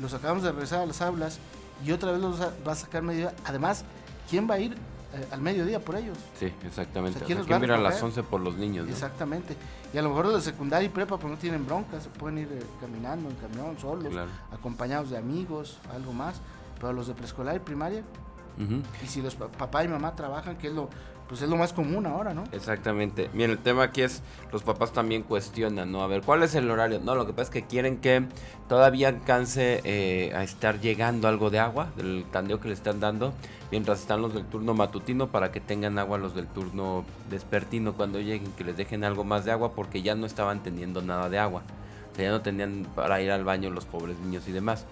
los 0.00 0.12
acabamos 0.12 0.42
de 0.42 0.52
regresar 0.52 0.80
a 0.80 0.86
las 0.86 1.00
aulas 1.00 1.38
y 1.86 1.92
otra 1.92 2.12
vez 2.12 2.20
los 2.20 2.38
va 2.40 2.72
a 2.72 2.74
sacar 2.74 3.02
mediodía. 3.02 3.34
Además, 3.46 3.84
¿quién 4.28 4.50
va 4.50 4.54
a 4.54 4.58
ir 4.58 4.76
al 5.30 5.40
mediodía 5.40 5.80
por 5.80 5.96
ellos? 5.96 6.18
Sí, 6.38 6.52
exactamente. 6.64 7.20
¿quién, 7.24 7.70
a 7.70 7.76
las 7.76 8.02
11 8.02 8.22
por 8.22 8.40
los 8.40 8.56
niños? 8.56 8.88
Exactamente. 8.88 9.56
Y 9.92 9.98
a 9.98 10.02
lo 10.02 10.10
mejor 10.10 10.26
los 10.26 10.34
de 10.44 10.52
secundaria 10.52 10.86
y 10.86 10.88
prepa 10.88 11.18
pues 11.18 11.30
no 11.30 11.38
tienen 11.38 11.66
broncas, 11.66 12.04
se 12.04 12.08
pueden 12.10 12.38
ir 12.38 12.48
caminando 12.80 13.28
en 13.28 13.36
camión, 13.36 13.78
solos, 13.78 14.12
acompañados 14.52 15.10
de 15.10 15.18
amigos, 15.18 15.78
algo 15.92 16.12
más. 16.12 16.40
Pero 16.76 16.92
los 16.92 17.08
de 17.08 17.14
preescolar 17.14 17.56
y 17.56 17.58
primaria, 17.58 18.02
y 19.02 19.06
si 19.06 19.22
los 19.22 19.34
papá 19.34 19.84
y 19.84 19.88
mamá 19.88 20.14
trabajan, 20.14 20.56
que 20.56 20.68
es 20.68 20.74
lo, 20.74 20.88
pues 21.30 21.42
es 21.42 21.48
lo 21.48 21.56
más 21.56 21.72
común 21.72 22.06
ahora, 22.06 22.34
¿no? 22.34 22.42
Exactamente. 22.50 23.30
Bien, 23.32 23.52
el 23.52 23.58
tema 23.58 23.84
aquí 23.84 24.02
es, 24.02 24.20
los 24.50 24.64
papás 24.64 24.92
también 24.92 25.22
cuestionan, 25.22 25.92
¿no? 25.92 26.02
A 26.02 26.08
ver, 26.08 26.22
¿cuál 26.22 26.42
es 26.42 26.56
el 26.56 26.68
horario? 26.68 26.98
No, 26.98 27.14
lo 27.14 27.24
que 27.24 27.32
pasa 27.32 27.42
es 27.42 27.50
que 27.50 27.62
quieren 27.66 27.98
que 27.98 28.24
todavía 28.68 29.06
alcance 29.06 29.80
eh, 29.84 30.32
a 30.34 30.42
estar 30.42 30.80
llegando 30.80 31.28
algo 31.28 31.48
de 31.48 31.60
agua, 31.60 31.92
del 31.96 32.24
tandeo 32.32 32.58
que 32.58 32.66
le 32.66 32.74
están 32.74 32.98
dando, 32.98 33.32
mientras 33.70 34.00
están 34.00 34.22
los 34.22 34.34
del 34.34 34.44
turno 34.44 34.74
matutino, 34.74 35.28
para 35.28 35.52
que 35.52 35.60
tengan 35.60 36.00
agua 36.00 36.18
los 36.18 36.34
del 36.34 36.48
turno 36.48 37.04
despertino 37.30 37.92
cuando 37.92 38.18
lleguen, 38.18 38.50
que 38.54 38.64
les 38.64 38.76
dejen 38.76 39.04
algo 39.04 39.22
más 39.22 39.44
de 39.44 39.52
agua, 39.52 39.70
porque 39.72 40.02
ya 40.02 40.16
no 40.16 40.26
estaban 40.26 40.64
teniendo 40.64 41.00
nada 41.00 41.28
de 41.28 41.38
agua. 41.38 41.62
O 42.12 42.16
sea, 42.16 42.24
ya 42.24 42.32
no 42.32 42.40
tenían 42.40 42.88
para 42.96 43.22
ir 43.22 43.30
al 43.30 43.44
baño 43.44 43.70
los 43.70 43.84
pobres 43.84 44.18
niños 44.18 44.48
y 44.48 44.52
demás. 44.52 44.84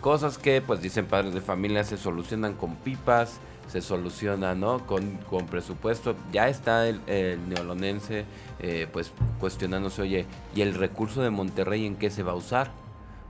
Cosas 0.00 0.38
que, 0.38 0.60
pues 0.60 0.80
dicen 0.80 1.06
padres 1.06 1.34
de 1.34 1.40
familia, 1.40 1.82
se 1.84 1.96
solucionan 1.96 2.54
con 2.54 2.76
pipas, 2.76 3.40
se 3.68 3.80
solucionan, 3.80 4.60
¿no? 4.60 4.86
Con, 4.86 5.18
con 5.28 5.46
presupuesto. 5.46 6.14
Ya 6.32 6.48
está 6.48 6.86
el, 6.88 7.00
neolonense, 7.48 8.24
eh, 8.60 8.86
pues 8.92 9.12
cuestionándose, 9.40 10.02
oye, 10.02 10.26
¿y 10.54 10.62
el 10.62 10.74
recurso 10.74 11.22
de 11.22 11.30
Monterrey 11.30 11.86
en 11.86 11.96
qué 11.96 12.10
se 12.10 12.22
va 12.22 12.32
a 12.32 12.36
usar? 12.36 12.70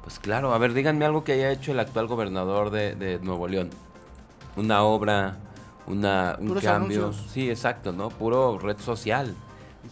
Pues 0.02 0.18
claro, 0.18 0.52
a 0.54 0.58
ver, 0.58 0.72
díganme 0.74 1.04
algo 1.04 1.24
que 1.24 1.32
haya 1.32 1.50
hecho 1.50 1.72
el 1.72 1.80
actual 1.80 2.06
gobernador 2.06 2.70
de, 2.70 3.18
Nuevo 3.22 3.48
León. 3.48 3.70
Una 4.56 4.82
obra, 4.82 5.36
una, 5.86 6.36
un 6.38 6.54
cambio. 6.60 7.12
Sí, 7.12 7.50
exacto, 7.50 7.92
¿no? 7.92 8.10
Puro 8.10 8.58
red 8.58 8.78
social. 8.78 9.34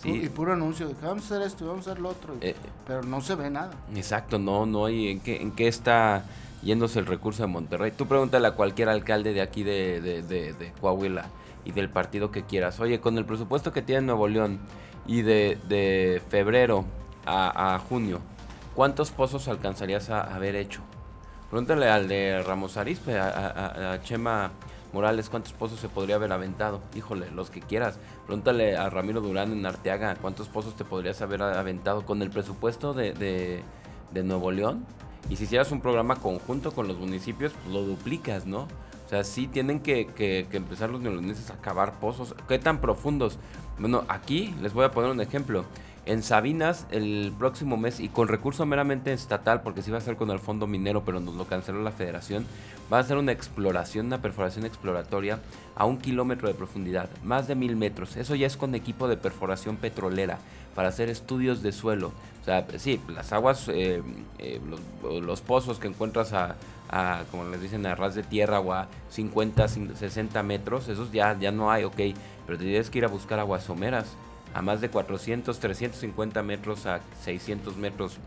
Y 0.03 0.29
puro 0.29 0.53
anuncio 0.53 0.89
de 0.89 0.95
que 0.95 1.07
vamos 1.07 1.23
a 1.25 1.27
hacer 1.27 1.47
esto 1.47 1.65
y 1.65 1.69
vamos 1.69 1.87
a 1.87 1.93
hacer 1.93 2.03
lo 2.03 2.09
otro. 2.11 2.35
Eh, 2.41 2.55
pero 2.87 3.03
no 3.03 3.21
se 3.21 3.35
ve 3.35 3.51
nada. 3.51 3.73
Exacto, 3.95 4.39
no, 4.39 4.67
no 4.67 4.87
hay 4.87 5.09
en 5.09 5.21
qué, 5.21 5.41
en 5.41 5.53
qué 5.53 5.69
está 5.69 6.25
yéndose 6.65 6.99
el 6.99 7.07
recurso 7.07 7.43
de 7.43 7.49
Monterrey. 7.49 7.93
Tú 7.93 8.07
pregúntale 8.07 8.49
a 8.49 8.53
cualquier 8.53 8.89
alcalde 8.89 9.33
de 9.33 9.43
aquí 9.43 9.63
de, 9.63 10.01
de, 10.01 10.73
Coahuila 10.81 11.27
y 11.65 11.73
del 11.73 11.91
partido 11.91 12.31
que 12.31 12.45
quieras. 12.45 12.81
Oye, 12.81 13.01
con 13.01 13.19
el 13.19 13.25
presupuesto 13.25 13.73
que 13.73 13.83
tiene 13.83 14.03
Nuevo 14.03 14.27
León 14.29 14.61
y 15.07 15.23
de, 15.23 16.23
febrero 16.29 16.85
a, 17.27 17.79
junio, 17.89 18.21
¿cuántos 18.75 19.11
pozos 19.11 19.49
alcanzarías 19.49 20.11
a 20.11 20.35
haber 20.35 20.57
hecho? 20.57 20.81
Pregúntale 21.51 21.89
al 21.89 22.09
de 22.09 22.43
Ramos 22.43 22.77
Arispe, 22.77 23.19
a, 23.19 24.01
Chema 24.03 24.51
Morales, 24.93 25.29
¿cuántos 25.29 25.53
pozos 25.53 25.81
se 25.81 25.89
podría 25.89 26.17
haber 26.17 26.33
aventado? 26.33 26.81
Híjole, 26.95 27.31
los 27.31 27.51
que 27.51 27.61
quieras. 27.61 27.99
Pregúntale 28.27 28.77
a 28.77 28.89
Ramiro 28.91 29.21
Durán 29.21 29.53
en 29.53 29.67
Arteaga, 29.67 30.17
¿cuántos 30.17 30.49
pozos 30.49 30.77
te 30.77 30.85
podrías 30.85 31.21
haber 31.21 31.43
aventado 31.43 32.07
con 32.07 32.23
el 32.23 32.31
presupuesto 32.31 32.95
de, 32.95 33.13
de 33.13 34.23
Nuevo 34.23 34.51
León? 34.51 34.87
Y 35.29 35.37
si 35.37 35.45
hicieras 35.45 35.73
un 35.73 35.81
programa 35.81 36.17
conjunto 36.17 36.73
con 36.73 36.89
los 36.89 36.99
municipios, 36.99 37.53
pues 37.53 37.75
lo 37.75 37.83
duplicas, 37.83 38.47
¿no? 38.47 38.69
O 39.07 39.09
sea, 39.09 39.25
sí 39.25 39.47
tienen 39.47 39.81
que, 39.81 40.47
empezar 40.53 40.91
los 40.91 41.01
neoloneses 41.01 41.51
a 41.51 41.57
cavar 41.57 41.99
pozos. 42.01 42.35
¿Qué 42.49 42.59
tan 42.59 42.81
profundos? 42.81 43.39
Bueno, 43.79 44.05
aquí 44.09 44.55
les 44.63 44.73
voy 44.73 44.85
a 44.85 44.91
poner 44.91 45.11
un 45.11 45.21
ejemplo. 45.21 45.65
En 46.07 46.23
Sabinas, 46.23 46.87
el 46.91 47.33
próximo 47.39 47.79
mes, 47.79 47.99
y 47.99 48.11
con 48.11 48.29
recurso 48.29 48.67
meramente 48.67 49.13
estatal, 49.15 49.63
porque 49.63 49.81
sí 49.81 49.91
va 49.91 49.99
a 49.99 50.03
ser 50.03 50.17
con 50.17 50.31
el 50.31 50.39
fondo 50.39 50.67
minero, 50.67 51.03
pero 51.03 51.19
nos 51.19 51.35
lo 51.35 51.47
canceló 51.47 51.83
la 51.83 51.93
federación, 51.93 52.45
va 52.93 52.99
a 52.99 53.03
ser 53.03 53.17
una 53.17 53.33
exploración, 53.33 54.07
una 54.07 54.21
perforación 54.21 54.67
exploratoria 54.67 55.39
a 55.75 55.87
un 55.87 55.97
kilómetro 55.97 56.47
de 56.47 56.53
profundidad, 56.53 57.09
más 57.23 57.49
de 57.49 57.55
mil 57.55 57.75
metros. 57.77 58.17
Eso 58.17 58.35
ya 58.35 58.47
es 58.47 58.59
con 58.59 58.75
equipo 58.75 59.09
de 59.09 59.17
perforación 59.17 59.77
petrolera, 59.77 60.39
para 60.75 60.89
hacer 60.89 61.09
estudios 61.09 61.63
de 61.63 61.73
suelo. 61.73 62.13
O 62.43 62.45
sea, 62.45 62.67
sí, 62.77 63.01
las 63.09 63.33
aguas, 63.33 63.69
eh, 63.69 64.03
eh, 64.39 64.61
los, 65.23 65.41
pozos 65.41 65.79
que 65.79 65.89
encuentras 65.89 66.35
a, 66.35 66.57
como 67.31 67.45
les 67.45 67.63
dicen, 67.63 67.87
a 67.87 67.95
ras 67.95 68.15
de 68.15 68.23
tierra 68.23 68.61
o 68.61 68.75
a 68.75 68.89
50, 69.09 69.69
60 69.69 70.43
metros, 70.43 70.89
esos 70.89 71.11
ya, 71.13 71.35
ya 71.39 71.51
no 71.51 71.71
hay, 71.71 71.85
ok. 71.85 71.97
Pero 72.47 72.59
tienes 72.59 72.91
que 72.91 72.99
ir 72.99 73.05
a 73.07 73.09
buscar 73.09 73.39
aguas 73.39 73.65
someras 73.65 74.07
a 74.55 74.63
más 74.63 74.81
de 74.81 74.89
400, 74.89 75.59
350 75.59 76.43
metros 76.43 76.87
a 76.87 77.01
600 77.23 77.77
metros. 77.77 78.19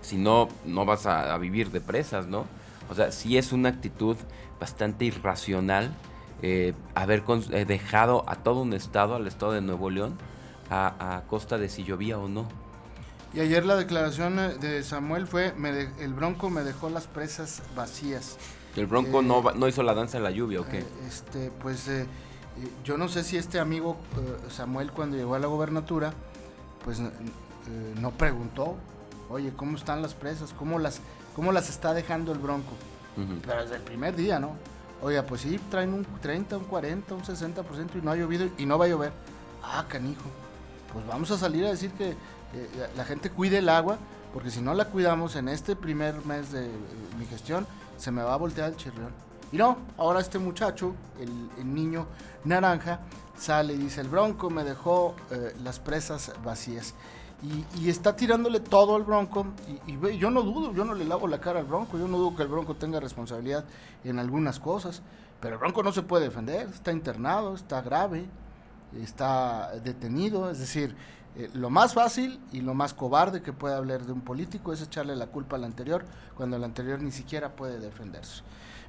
Si 0.00 0.16
no, 0.16 0.48
no 0.64 0.86
vas 0.86 1.06
a, 1.06 1.36
vivir 1.36 1.70
de 1.70 1.80
presas, 1.80 2.26
¿no? 2.26 2.46
O 2.88 2.94
sea, 2.94 3.12
sí 3.12 3.36
es 3.36 3.52
una 3.52 3.68
actitud 3.68 4.16
bastante 4.58 5.04
irracional 5.04 5.92
eh, 6.42 6.72
haber 6.94 7.22
dejado 7.66 8.24
a 8.26 8.36
todo 8.36 8.62
un 8.62 8.72
estado, 8.72 9.14
al 9.14 9.26
estado 9.26 9.52
de 9.52 9.60
Nuevo 9.60 9.90
León, 9.90 10.16
a 10.70 11.24
costa 11.28 11.58
de 11.58 11.68
si 11.68 11.84
llovía 11.84 12.18
o 12.18 12.28
no. 12.28 12.46
Y 13.32 13.40
ayer 13.40 13.64
la 13.64 13.76
declaración 13.76 14.38
eh, 14.38 14.54
de 14.60 14.82
Samuel 14.82 15.26
fue, 15.26 15.54
el 16.00 16.14
Bronco 16.14 16.50
me 16.50 16.62
dejó 16.62 16.90
las 16.90 17.06
presas 17.06 17.62
vacías. 17.76 18.36
¿El 18.76 18.86
Bronco 18.86 19.22
no, 19.22 19.50
eh, 19.50 19.52
no 19.54 19.68
hizo 19.68 19.82
la 19.82 19.94
danza 19.94 20.18
en 20.18 20.24
la 20.24 20.30
lluvia 20.30 20.60
o 20.60 20.66
qué? 20.66 20.78
Eh, 20.80 20.86
este, 21.06 21.52
pues 21.62 21.88
yo 22.84 22.98
no 22.98 23.08
sé 23.08 23.24
si 23.24 23.36
este 23.36 23.58
amigo 23.58 23.96
Samuel 24.50 24.90
cuando 24.92 25.16
llegó 25.16 25.34
a 25.34 25.38
la 25.38 25.46
gobernatura, 25.46 26.12
pues 26.84 27.00
no 28.00 28.10
preguntó, 28.12 28.76
oye, 29.28 29.52
¿cómo 29.56 29.76
están 29.76 30.02
las 30.02 30.14
presas? 30.14 30.52
¿Cómo 30.52 30.78
las, 30.78 31.00
cómo 31.34 31.52
las 31.52 31.68
está 31.68 31.94
dejando 31.94 32.32
el 32.32 32.38
Bronco? 32.38 32.72
Pero 33.46 33.62
desde 33.62 33.76
el 33.76 33.82
primer 33.82 34.16
día, 34.16 34.38
¿no? 34.38 34.52
Oiga, 35.02 35.24
pues 35.24 35.42
sí, 35.42 35.58
traen 35.70 35.94
un 35.94 36.06
30, 36.20 36.58
un 36.58 36.64
40, 36.64 37.14
un 37.14 37.22
60% 37.22 37.96
y 37.96 38.02
no 38.02 38.10
ha 38.10 38.16
llovido 38.16 38.48
y 38.58 38.66
no 38.66 38.78
va 38.78 38.84
a 38.84 38.88
llover. 38.88 39.12
Ah, 39.62 39.84
canijo. 39.88 40.24
Pues 40.92 41.06
vamos 41.06 41.30
a 41.30 41.38
salir 41.38 41.64
a 41.64 41.70
decir 41.70 41.90
que 41.92 42.14
la 42.96 43.04
gente 43.04 43.30
cuide 43.30 43.58
el 43.58 43.68
agua, 43.68 43.98
porque 44.32 44.50
si 44.50 44.60
no 44.60 44.74
la 44.74 44.86
cuidamos 44.86 45.36
en 45.36 45.48
este 45.48 45.76
primer 45.76 46.24
mes 46.24 46.52
de 46.52 46.68
mi 47.18 47.26
gestión, 47.26 47.66
se 47.96 48.10
me 48.10 48.22
va 48.22 48.34
a 48.34 48.36
voltear 48.36 48.70
el 48.70 48.76
chirrión. 48.76 49.12
Y 49.52 49.56
no, 49.56 49.78
ahora 49.98 50.20
este 50.20 50.38
muchacho, 50.38 50.94
el, 51.18 51.74
niño 51.74 52.06
naranja, 52.44 53.00
sale 53.36 53.74
y 53.74 53.78
dice, 53.78 54.00
el 54.00 54.08
bronco 54.08 54.50
me 54.50 54.64
dejó 54.64 55.14
las 55.62 55.80
presas 55.80 56.32
vacías. 56.44 56.94
Y, 57.42 57.88
está 57.88 58.14
tirándole 58.14 58.60
todo 58.60 58.96
al 58.96 59.02
Bronco. 59.02 59.46
Y, 59.86 59.92
y, 59.92 60.18
yo 60.18 60.30
no 60.30 60.42
dudo, 60.42 60.74
yo 60.74 60.84
no 60.84 60.94
le 60.94 61.06
lavo 61.06 61.26
la 61.26 61.40
cara 61.40 61.60
al 61.60 61.64
Bronco. 61.64 61.96
Yo 61.96 62.06
no 62.06 62.18
dudo 62.18 62.36
que 62.36 62.42
el 62.42 62.48
Bronco 62.48 62.74
tenga 62.74 63.00
responsabilidad 63.00 63.64
en 64.04 64.18
algunas 64.18 64.60
cosas. 64.60 65.00
Pero 65.40 65.54
el 65.54 65.58
Bronco 65.58 65.82
no 65.82 65.92
se 65.92 66.02
puede 66.02 66.24
defender. 66.24 66.68
Está 66.68 66.92
internado, 66.92 67.54
está 67.54 67.80
grave, 67.80 68.26
está 69.02 69.72
detenido. 69.82 70.50
Es 70.50 70.58
decir, 70.58 70.94
eh, 71.36 71.50
lo 71.54 71.70
más 71.70 71.94
fácil 71.94 72.40
y 72.52 72.60
lo 72.60 72.74
más 72.74 72.94
cobarde 72.94 73.42
que 73.42 73.52
puede 73.52 73.74
hablar 73.74 74.04
de 74.04 74.12
un 74.12 74.20
político 74.20 74.72
es 74.72 74.82
echarle 74.82 75.14
la 75.16 75.26
culpa 75.28 75.56
al 75.56 75.64
anterior 75.64 76.04
cuando 76.34 76.56
el 76.56 76.64
anterior 76.64 77.00
ni 77.02 77.12
siquiera 77.12 77.50
puede 77.56 77.78
defenderse. 77.78 78.42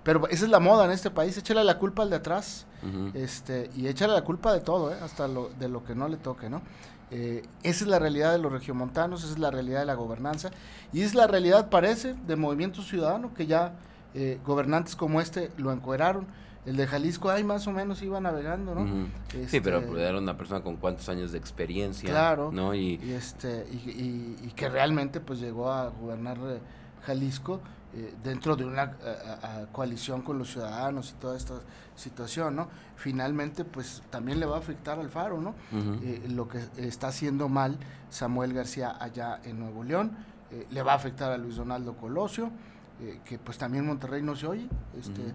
Pero 0.03 0.27
esa 0.29 0.45
es 0.45 0.51
la 0.51 0.59
moda 0.59 0.85
en 0.85 0.91
este 0.91 1.11
país, 1.11 1.37
echarle 1.37 1.63
la 1.63 1.77
culpa 1.77 2.01
al 2.01 2.09
de 2.09 2.15
atrás 2.15 2.65
este, 3.13 3.69
y 3.75 3.87
echarle 3.87 4.15
la 4.15 4.23
culpa 4.23 4.51
de 4.51 4.61
todo, 4.61 4.91
¿eh? 4.91 4.97
hasta 5.03 5.27
lo, 5.27 5.49
de 5.59 5.69
lo 5.69 5.83
que 5.83 5.93
no 5.93 6.07
le 6.07 6.17
toque, 6.17 6.49
¿no? 6.49 6.63
Eh, 7.11 7.43
esa 7.61 7.83
es 7.83 7.89
la 7.89 7.99
realidad 7.99 8.31
de 8.31 8.39
los 8.39 8.51
regiomontanos, 8.51 9.23
esa 9.23 9.33
es 9.33 9.39
la 9.39 9.51
realidad 9.51 9.81
de 9.81 9.85
la 9.85 9.95
gobernanza 9.95 10.49
y 10.93 11.01
es 11.01 11.13
la 11.13 11.27
realidad, 11.27 11.69
parece, 11.69 12.15
de 12.25 12.35
Movimiento 12.37 12.81
Ciudadano, 12.81 13.33
que 13.33 13.45
ya 13.45 13.73
eh, 14.13 14.39
gobernantes 14.45 14.95
como 14.95 15.21
este 15.21 15.51
lo 15.57 15.71
encueraron. 15.71 16.25
El 16.65 16.77
de 16.77 16.85
Jalisco, 16.85 17.29
ahí 17.29 17.43
más 17.43 17.65
o 17.67 17.71
menos 17.71 18.01
iba 18.03 18.19
navegando, 18.19 18.75
¿no? 18.75 19.07
sí, 19.47 19.59
pero 19.61 19.79
este, 19.79 20.01
era 20.01 20.17
una 20.17 20.37
persona 20.37 20.61
con 20.61 20.77
cuántos 20.77 21.09
años 21.09 21.31
de 21.31 21.39
experiencia. 21.39 22.09
Claro. 22.09 22.51
¿no? 22.51 22.75
Y, 22.75 22.99
este, 23.11 23.65
y, 23.71 24.51
que 24.55 24.69
realmente 24.69 25.19
pues 25.19 25.39
llegó 25.39 25.71
a 25.71 25.89
gobernar 25.89 26.37
eh, 26.37 26.59
Jalisco 27.03 27.61
eh, 27.93 28.13
dentro 28.23 28.55
de 28.55 28.63
una 28.63 28.95
coalición 29.73 30.21
con 30.21 30.37
los 30.37 30.51
ciudadanos 30.51 31.11
y 31.11 31.19
toda 31.19 31.35
esta 31.35 31.55
situación, 31.97 32.55
¿no? 32.55 32.69
Finalmente, 32.95 33.65
pues 33.65 34.01
también 34.09 34.39
le 34.39 34.45
va 34.45 34.55
a 34.55 34.59
afectar 34.59 34.97
al 34.97 35.09
Faro, 35.09 35.41
¿no? 35.41 35.55
Eh, 36.01 36.25
lo 36.29 36.47
que 36.47 36.59
está 36.77 37.07
haciendo 37.07 37.49
mal 37.49 37.77
Samuel 38.09 38.53
García 38.53 38.95
allá 38.97 39.41
en 39.43 39.59
Nuevo 39.59 39.83
León, 39.83 40.15
eh, 40.51 40.67
le 40.71 40.83
va 40.83 40.93
a 40.93 40.95
afectar 40.95 41.33
a 41.33 41.37
Luis 41.37 41.57
Donaldo 41.57 41.97
Colosio, 41.97 42.49
que 43.25 43.39
pues 43.39 43.57
también 43.57 43.85
Monterrey 43.85 44.21
no 44.21 44.35
se 44.35 44.45
oye, 44.45 44.69
este, 44.97 45.33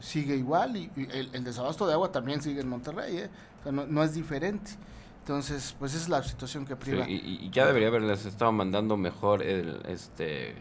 sigue 0.00 0.36
igual 0.36 0.76
y, 0.76 0.90
el, 1.12 1.44
desabasto 1.44 1.86
de 1.86 1.92
agua 1.92 2.10
también 2.10 2.42
sigue 2.42 2.60
en 2.60 2.68
Monterrey, 2.68 3.28
o 3.60 3.62
sea, 3.62 3.72
no, 3.72 4.02
es 4.02 4.14
diferente. 4.14 4.72
Entonces, 5.20 5.74
pues 5.78 5.92
esa 5.94 6.02
es 6.02 6.08
la 6.08 6.22
situación 6.22 6.64
que 6.64 6.76
priva. 6.76 7.04
y, 7.08 7.50
ya 7.50 7.66
debería 7.66 7.88
haberles 7.88 8.26
estado 8.26 8.52
mandando 8.52 8.96
mejor 8.96 9.42
el, 9.42 9.82
este 9.88 10.54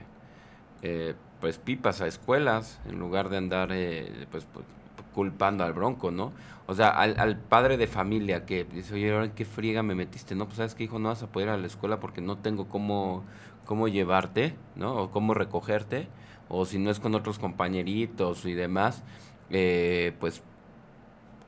eh, 0.88 1.16
pues 1.42 1.58
pipas 1.58 2.02
a 2.02 2.08
escuelas 2.08 2.80
en 2.86 3.00
lugar 3.00 3.30
de 3.30 3.38
andar 3.38 3.70
eh, 3.72 4.28
pues, 4.30 4.46
pues, 4.52 4.66
culpando 5.14 5.64
al 5.64 5.74
bronco, 5.74 6.12
¿no? 6.12 6.32
O 6.68 6.76
sea, 6.76 6.90
al, 6.90 7.40
padre 7.40 7.78
de 7.78 7.88
familia 7.88 8.46
que 8.46 8.66
dice, 8.66 8.94
oye, 8.94 9.12
¿ahora 9.12 9.34
qué 9.34 9.46
friega 9.46 9.82
me 9.82 9.96
metiste? 9.96 10.36
No, 10.36 10.46
pues 10.46 10.58
sabes 10.58 10.76
que 10.76 10.84
hijo, 10.84 11.00
no 11.00 11.10
vas 11.10 11.24
a 11.24 11.28
poder 11.28 11.50
ir 11.50 11.54
a 11.54 11.58
la 11.58 11.68
escuela 11.68 12.00
porque 12.00 12.22
no 12.22 12.38
tengo 12.38 12.68
cómo, 12.70 13.24
cómo 13.66 13.88
llevarte, 13.88 14.56
¿no? 14.76 14.96
O 14.96 15.12
cómo 15.12 15.34
recogerte, 15.34 16.08
o 16.50 16.66
si 16.66 16.80
no 16.80 16.92
es 16.92 17.00
con 17.00 17.16
otros 17.16 17.40
compañeritos 17.40 18.46
y 18.46 18.54
demás, 18.54 19.04
eh, 19.50 20.14
pues 20.20 20.44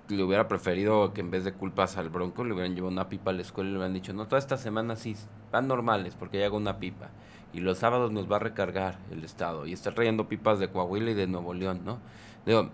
le 0.09 0.23
hubiera 0.23 0.47
preferido 0.47 1.13
que 1.13 1.21
en 1.21 1.31
vez 1.31 1.43
de 1.43 1.53
culpas 1.53 1.97
al 1.97 2.09
bronco 2.09 2.43
le 2.43 2.53
hubieran 2.53 2.75
llevado 2.75 2.91
una 2.91 3.09
pipa 3.09 3.31
a 3.31 3.33
la 3.33 3.41
escuela 3.41 3.69
y 3.69 3.73
le 3.73 3.77
hubieran 3.79 3.93
dicho, 3.93 4.13
no, 4.13 4.27
toda 4.27 4.39
esta 4.39 4.57
semana 4.57 4.95
sí 4.95 5.15
van 5.51 5.67
normales 5.67 6.15
porque 6.17 6.39
ya 6.39 6.45
hago 6.45 6.57
una 6.57 6.79
pipa 6.79 7.09
y 7.53 7.59
los 7.59 7.79
sábados 7.79 8.11
nos 8.11 8.31
va 8.31 8.37
a 8.37 8.39
recargar 8.39 8.99
el 9.11 9.23
Estado 9.23 9.65
y 9.65 9.73
está 9.73 9.93
trayendo 9.93 10.27
pipas 10.27 10.59
de 10.59 10.69
Coahuila 10.69 11.11
y 11.11 11.13
de 11.13 11.27
Nuevo 11.27 11.53
León, 11.53 11.81
¿no? 11.83 11.99
Digo, 12.45 12.69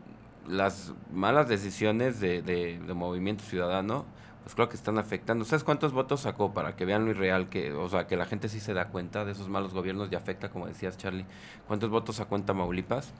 las 0.48 0.94
malas 1.12 1.48
decisiones 1.48 2.20
de, 2.20 2.42
de, 2.42 2.94
Movimiento 2.94 3.44
Ciudadano, 3.44 4.06
pues 4.44 4.56
creo 4.56 4.70
que 4.70 4.76
están 4.76 4.98
afectando. 4.98 5.46
¿Sabes 5.46 5.64
cuántos 5.64 5.94
votos 5.94 6.22
sacó 6.22 6.54
para 6.54 6.76
que 6.76 6.86
vean 6.86 7.06
lo 7.06 7.12
irreal 7.12 7.50
que, 7.50 7.74
o 7.74 7.90
sea, 7.90 8.08
que 8.08 8.18
la 8.18 8.26
gente 8.26 8.50
sí 8.50 8.60
se 8.60 8.74
da 8.74 8.90
cuenta 8.90 9.26
de 9.26 9.32
esos 9.32 9.50
malos 9.50 9.74
gobiernos 9.74 10.12
y 10.12 10.16
afecta, 10.16 10.50
como 10.50 10.68
decías 10.68 10.98
Charlie? 10.98 11.26
¿Cuántos 11.68 11.90
votos 11.90 12.18
sacó 12.18 12.36
en 12.36 12.44
Tamaulipas? 12.44 13.12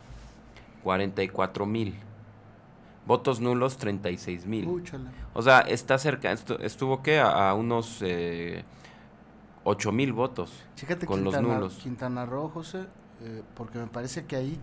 44 0.84 1.66
mil. 1.66 1.96
Votos 3.06 3.40
nulos, 3.40 3.78
36 3.78 4.46
mil. 4.46 4.84
O 5.34 5.42
sea, 5.42 5.60
está 5.62 5.98
cerca, 5.98 6.32
estuvo 6.32 7.02
que 7.02 7.20
a, 7.20 7.54
unos... 7.54 8.00
Eh, 8.02 8.64
8 9.66 9.92
mil 9.92 10.14
votos 10.14 10.64
con 11.06 11.24
los 11.24 11.42
nulos. 11.42 11.76
Quintana 11.76 12.26
Roo, 12.26 12.50
José, 12.50 12.86
eh, 13.22 13.44
porque 13.56 13.80
me 13.80 13.88
parece 13.88 14.26
que 14.26 14.36
ahí 14.36 14.60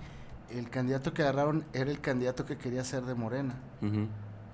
el 0.50 0.68
candidato 0.68 1.14
que 1.14 1.22
agarraron 1.22 1.64
era 1.72 1.90
el 1.90 2.00
candidato 2.00 2.44
que 2.44 2.58
quería 2.58 2.84
ser 2.84 3.04
de 3.04 3.14
Morena. 3.14 3.54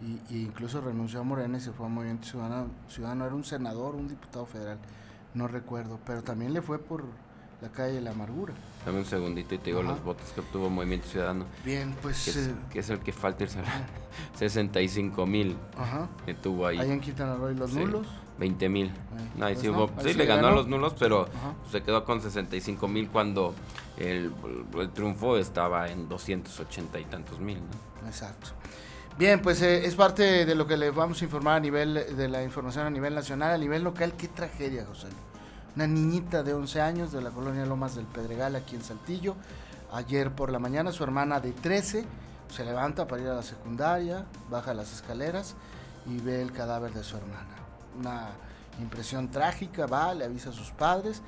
Y, 0.00 0.42
incluso 0.42 0.80
renunció 0.80 1.20
a 1.20 1.22
Morena 1.22 1.58
y 1.58 1.60
se 1.60 1.72
fue 1.72 1.86
a 1.86 1.88
Movimiento 1.88 2.26
Ciudadano. 2.26 2.68
Ciudadano 2.88 3.26
era 3.26 3.34
un 3.34 3.44
senador, 3.44 3.94
un 3.94 4.08
diputado 4.08 4.46
federal, 4.46 4.78
no 5.34 5.48
recuerdo, 5.48 5.98
pero 6.04 6.22
también 6.22 6.52
le 6.52 6.62
fue 6.62 6.78
por 6.78 7.04
la 7.60 7.68
calle 7.70 7.94
de 7.94 8.00
la 8.02 8.10
amargura. 8.10 8.52
Dame 8.84 8.98
un 8.98 9.04
segundito 9.04 9.54
y 9.54 9.58
te 9.58 9.66
digo 9.66 9.82
los 9.82 10.02
votos 10.02 10.30
que 10.32 10.40
obtuvo 10.40 10.68
Movimiento 10.68 11.08
Ciudadano. 11.08 11.46
Bien, 11.64 11.94
pues... 12.02 12.24
Que 12.70 12.80
es, 12.80 12.90
eh, 12.90 12.92
el 12.92 13.00
que 13.00 13.12
falta 13.12 13.44
el 13.44 13.50
65 14.34 15.26
mil 15.26 15.56
que 16.24 16.34
tuvo 16.34 16.66
ahí. 16.66 16.78
Ahí 16.78 16.90
en 16.90 17.00
Quintana 17.00 17.36
Roo 17.36 17.50
y 17.50 17.54
los 17.54 17.72
nulos. 17.72 18.06
20 18.38 18.68
mil. 18.68 18.92
Pues 19.38 19.60
sí, 20.02 20.14
le 20.14 20.26
ganó, 20.26 20.48
a 20.48 20.50
los 20.50 20.66
nulos, 20.66 20.94
pero 20.98 21.28
se 21.70 21.82
quedó 21.82 22.04
con 22.04 22.20
65 22.20 22.86
mil 22.88 23.08
cuando 23.08 23.54
el, 23.96 24.32
triunfo 24.94 25.36
estaba 25.38 25.88
en 25.88 26.08
280 26.08 27.00
y 27.00 27.04
tantos 27.04 27.40
mil. 27.40 27.58
Exacto. 28.06 28.50
Bien, 29.18 29.40
pues 29.40 29.62
eh, 29.62 29.86
es 29.86 29.94
parte 29.94 30.44
de 30.44 30.54
lo 30.54 30.66
que 30.66 30.76
le 30.76 30.90
vamos 30.90 31.20
a 31.22 31.24
informar 31.24 31.56
a 31.56 31.60
nivel 31.60 32.16
de 32.16 32.28
la 32.28 32.42
información 32.42 32.86
a 32.86 32.90
nivel 32.90 33.14
nacional, 33.14 33.54
a 33.54 33.58
nivel 33.58 33.82
local. 33.82 34.12
Qué 34.16 34.28
tragedia, 34.28 34.84
José. 34.86 35.08
Una 35.74 35.86
niñita 35.86 36.42
de 36.42 36.52
11 36.54 36.80
años 36.80 37.12
de 37.12 37.22
la 37.22 37.30
colonia 37.30 37.64
Lomas 37.64 37.94
del 37.94 38.06
Pedregal, 38.06 38.56
aquí 38.56 38.76
en 38.76 38.82
Saltillo. 38.82 39.36
Ayer 39.92 40.30
por 40.32 40.52
la 40.52 40.58
mañana 40.58 40.92
su 40.92 41.02
hermana 41.02 41.40
de 41.40 41.52
13 41.52 42.04
se 42.54 42.64
levanta 42.64 43.06
para 43.06 43.22
ir 43.22 43.28
a 43.28 43.34
la 43.34 43.42
secundaria, 43.42 44.26
baja 44.50 44.74
las 44.74 44.92
escaleras 44.92 45.54
y 46.06 46.18
ve 46.20 46.42
el 46.42 46.52
cadáver 46.52 46.92
de 46.92 47.02
su 47.02 47.16
hermana 47.16 47.56
una 47.98 48.28
impresión 48.80 49.30
trágica, 49.30 49.86
va, 49.86 50.14
le 50.14 50.24
avisa 50.24 50.50
a 50.50 50.52
sus 50.52 50.70
padres. 50.70 51.22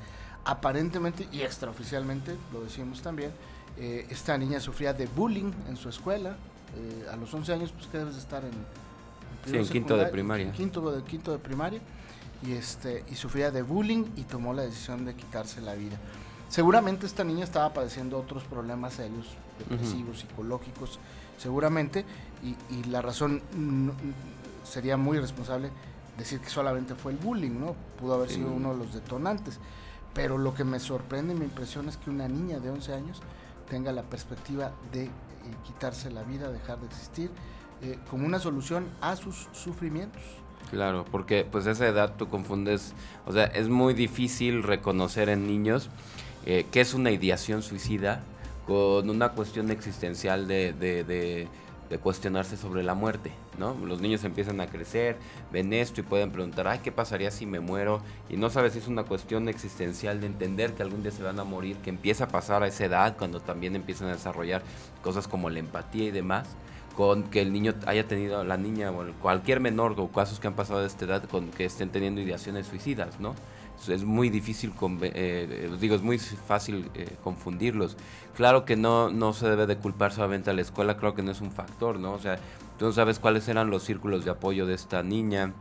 Aparentemente 0.45 1.29
y 1.33 1.43
extraoficialmente, 1.43 2.37
lo 2.53 2.61
decimos 2.63 3.03
también, 3.03 3.33
eh, 3.77 4.07
esta 4.09 4.37
niña 4.39 4.61
sufría 4.61 4.93
de 4.93 5.07
bullying 5.07 5.53
en 5.69 5.77
su 5.77 5.89
escuela. 5.89 6.37
Eh, 6.77 7.07
a 7.13 7.17
los 7.17 7.33
11 7.33 7.53
años, 7.53 7.73
pues 7.73 7.87
que 7.87 7.99
debes 7.99 8.15
de 8.15 8.21
estar 8.21 8.43
en, 8.45 9.55
en 9.55 9.67
quinto 9.69 9.97
de 9.97 10.07
primaria. 10.07 10.53
quinto 10.53 10.91
de, 10.91 11.03
quinto 11.03 11.33
de 11.33 11.39
primaria. 11.39 11.81
Y, 12.47 12.53
este, 12.53 13.05
y 13.11 13.17
sufría 13.17 13.51
de 13.51 13.63
bullying 13.63 14.05
y 14.17 14.23
tomó 14.23 14.53
la 14.53 14.63
decisión 14.63 15.05
de 15.05 15.15
quitarse 15.15 15.61
la 15.61 15.75
vida. 15.75 15.99
Seguramente 16.49 17.05
esta 17.05 17.25
niña 17.25 17.45
estaba 17.45 17.73
padeciendo 17.73 18.19
otros 18.19 18.45
problemas 18.45 18.95
serios, 18.95 19.27
depresivos, 19.59 20.21
psicológicos, 20.21 20.99
seguramente, 21.37 22.05
y, 22.43 22.57
y 22.75 22.85
la 22.85 23.03
razón 23.03 23.43
sería 24.65 24.97
muy 24.97 25.19
responsable 25.19 25.71
decir 26.17 26.41
que 26.41 26.49
solamente 26.49 26.95
fue 26.95 27.13
el 27.13 27.19
bullying, 27.19 27.59
¿no? 27.59 27.75
Pudo 27.99 28.15
haber 28.15 28.31
sido 28.31 28.51
uno 28.51 28.73
de 28.73 28.79
los 28.79 28.95
detonantes. 28.95 29.59
Pero 30.15 30.39
lo 30.39 30.55
que 30.55 30.65
me 30.65 30.81
sorprende 30.81 31.35
y 31.35 31.37
me 31.37 31.45
impresiona 31.45 31.91
es 31.91 31.97
que 31.97 32.11
una 32.11 32.29
niña 32.29 32.59
de 32.61 32.71
11 32.71 32.95
años 32.95 33.21
tenga 33.69 33.93
la 33.93 34.03
perspectiva 34.03 34.73
de 34.93 35.11
quitarse 35.65 36.11
la 36.11 36.23
vida, 36.23 36.51
dejar 36.51 36.79
de 36.81 36.87
existir, 36.87 37.31
eh, 37.83 37.99
como 38.11 38.27
una 38.27 38.39
solución 38.39 38.89
a 39.01 39.17
sus 39.17 39.49
sufrimientos. 39.53 40.23
Claro, 40.71 41.05
porque 41.11 41.47
pues 41.51 41.67
esa 41.67 41.87
edad 41.87 42.15
tú 42.17 42.29
confundes, 42.29 42.95
o 43.27 43.33
sea, 43.33 43.45
es 43.45 43.69
muy 43.69 43.95
difícil 43.95 44.63
reconocer 44.63 45.29
en 45.29 45.47
niños 45.47 45.89
eh, 46.45 46.67
que 46.71 46.81
es 46.81 46.95
una 46.95 47.11
ideación 47.11 47.63
suicida 47.63 48.23
con 48.67 49.09
una 49.09 49.31
cuestión 49.31 49.71
existencial 49.71 50.47
de 50.47 50.73
de 50.75 51.49
cuestionarse 51.97 52.59
sobre 52.59 52.83
la 52.83 52.93
muerte, 52.93 53.33
¿no? 53.59 53.75
Los 53.87 54.03
niños 54.03 54.23
empiezan 54.25 54.61
a 54.61 54.67
crecer, 54.67 55.17
ven 55.51 55.73
esto 55.73 56.03
y 56.03 56.05
pueden 56.05 56.31
preguntar, 56.31 56.69
ay, 56.69 56.81
¿qué 56.85 56.93
pasaría 56.93 57.31
si 57.31 57.47
me 57.47 57.61
muero? 57.61 58.03
Y 58.29 58.37
no 58.37 58.51
sabes 58.51 58.75
si 58.75 58.81
es 58.81 58.89
una 58.89 59.05
cuestión 59.05 59.49
existencial 59.49 60.21
de 60.21 60.27
entender 60.27 60.75
que 60.75 60.83
algún 60.83 61.03
día 61.03 61.13
se 61.13 61.23
van 61.23 61.41
a 61.41 61.45
morir, 61.45 61.79
que 61.79 61.89
empieza 61.89 62.25
a 62.25 62.29
pasar 62.29 62.63
a 62.63 62.67
esa 62.67 62.85
edad 62.85 63.17
cuando 63.17 63.41
también 63.41 63.75
empiezan 63.75 64.09
a 64.09 64.13
desarrollar 64.13 64.63
cosas 65.03 65.27
como 65.27 65.49
la 65.49 65.61
empatía 65.61 66.05
y 66.05 66.11
demás, 66.11 66.49
con 66.95 67.23
que 67.31 67.41
el 67.41 67.53
niño 67.53 67.75
haya 67.87 68.07
tenido, 68.07 68.45
la 68.45 68.57
niña 68.57 68.91
o 68.91 69.07
cualquier 69.23 69.61
menor 69.61 69.95
o 69.97 70.09
casos 70.09 70.41
que 70.41 70.49
han 70.49 70.55
pasado 70.55 70.81
de 70.81 70.89
esta 70.89 71.05
edad 71.07 71.25
con 71.25 71.51
que 71.51 71.65
estén 71.65 71.91
teniendo 71.91 72.21
ideaciones 72.21 72.67
suicidas, 72.67 73.19
¿no? 73.21 73.35
Es 73.89 74.05
muy 74.05 74.31
difícil, 74.31 74.73
eh, 75.03 75.13
eh, 75.15 75.77
digo, 75.81 75.95
es 75.95 76.03
muy 76.03 76.19
fácil 76.19 76.91
eh, 76.95 77.17
confundirlos. 77.23 77.97
Claro 78.35 78.65
que 78.65 78.77
no, 78.77 79.11
no 79.11 79.33
se 79.33 79.49
debe 79.49 79.67
de 79.67 79.77
culpar 79.77 80.13
solamente 80.13 80.51
a 80.51 80.53
la 80.53 80.63
escuela, 80.63 80.97
creo 80.97 81.15
que 81.15 81.23
no 81.23 81.31
es 81.31 81.41
un 81.41 81.53
factor, 81.53 81.99
¿no? 81.99 82.13
O 82.13 82.19
sea, 82.19 82.39
tú 82.79 82.87
no 82.87 82.93
sabes 82.93 83.19
cuáles 83.19 83.47
eran 83.49 83.71
los 83.71 83.83
círculos 83.83 84.25
de 84.25 84.31
apoyo 84.31 84.67
de 84.67 84.75
esta 84.75 85.03
niña, 85.03 85.55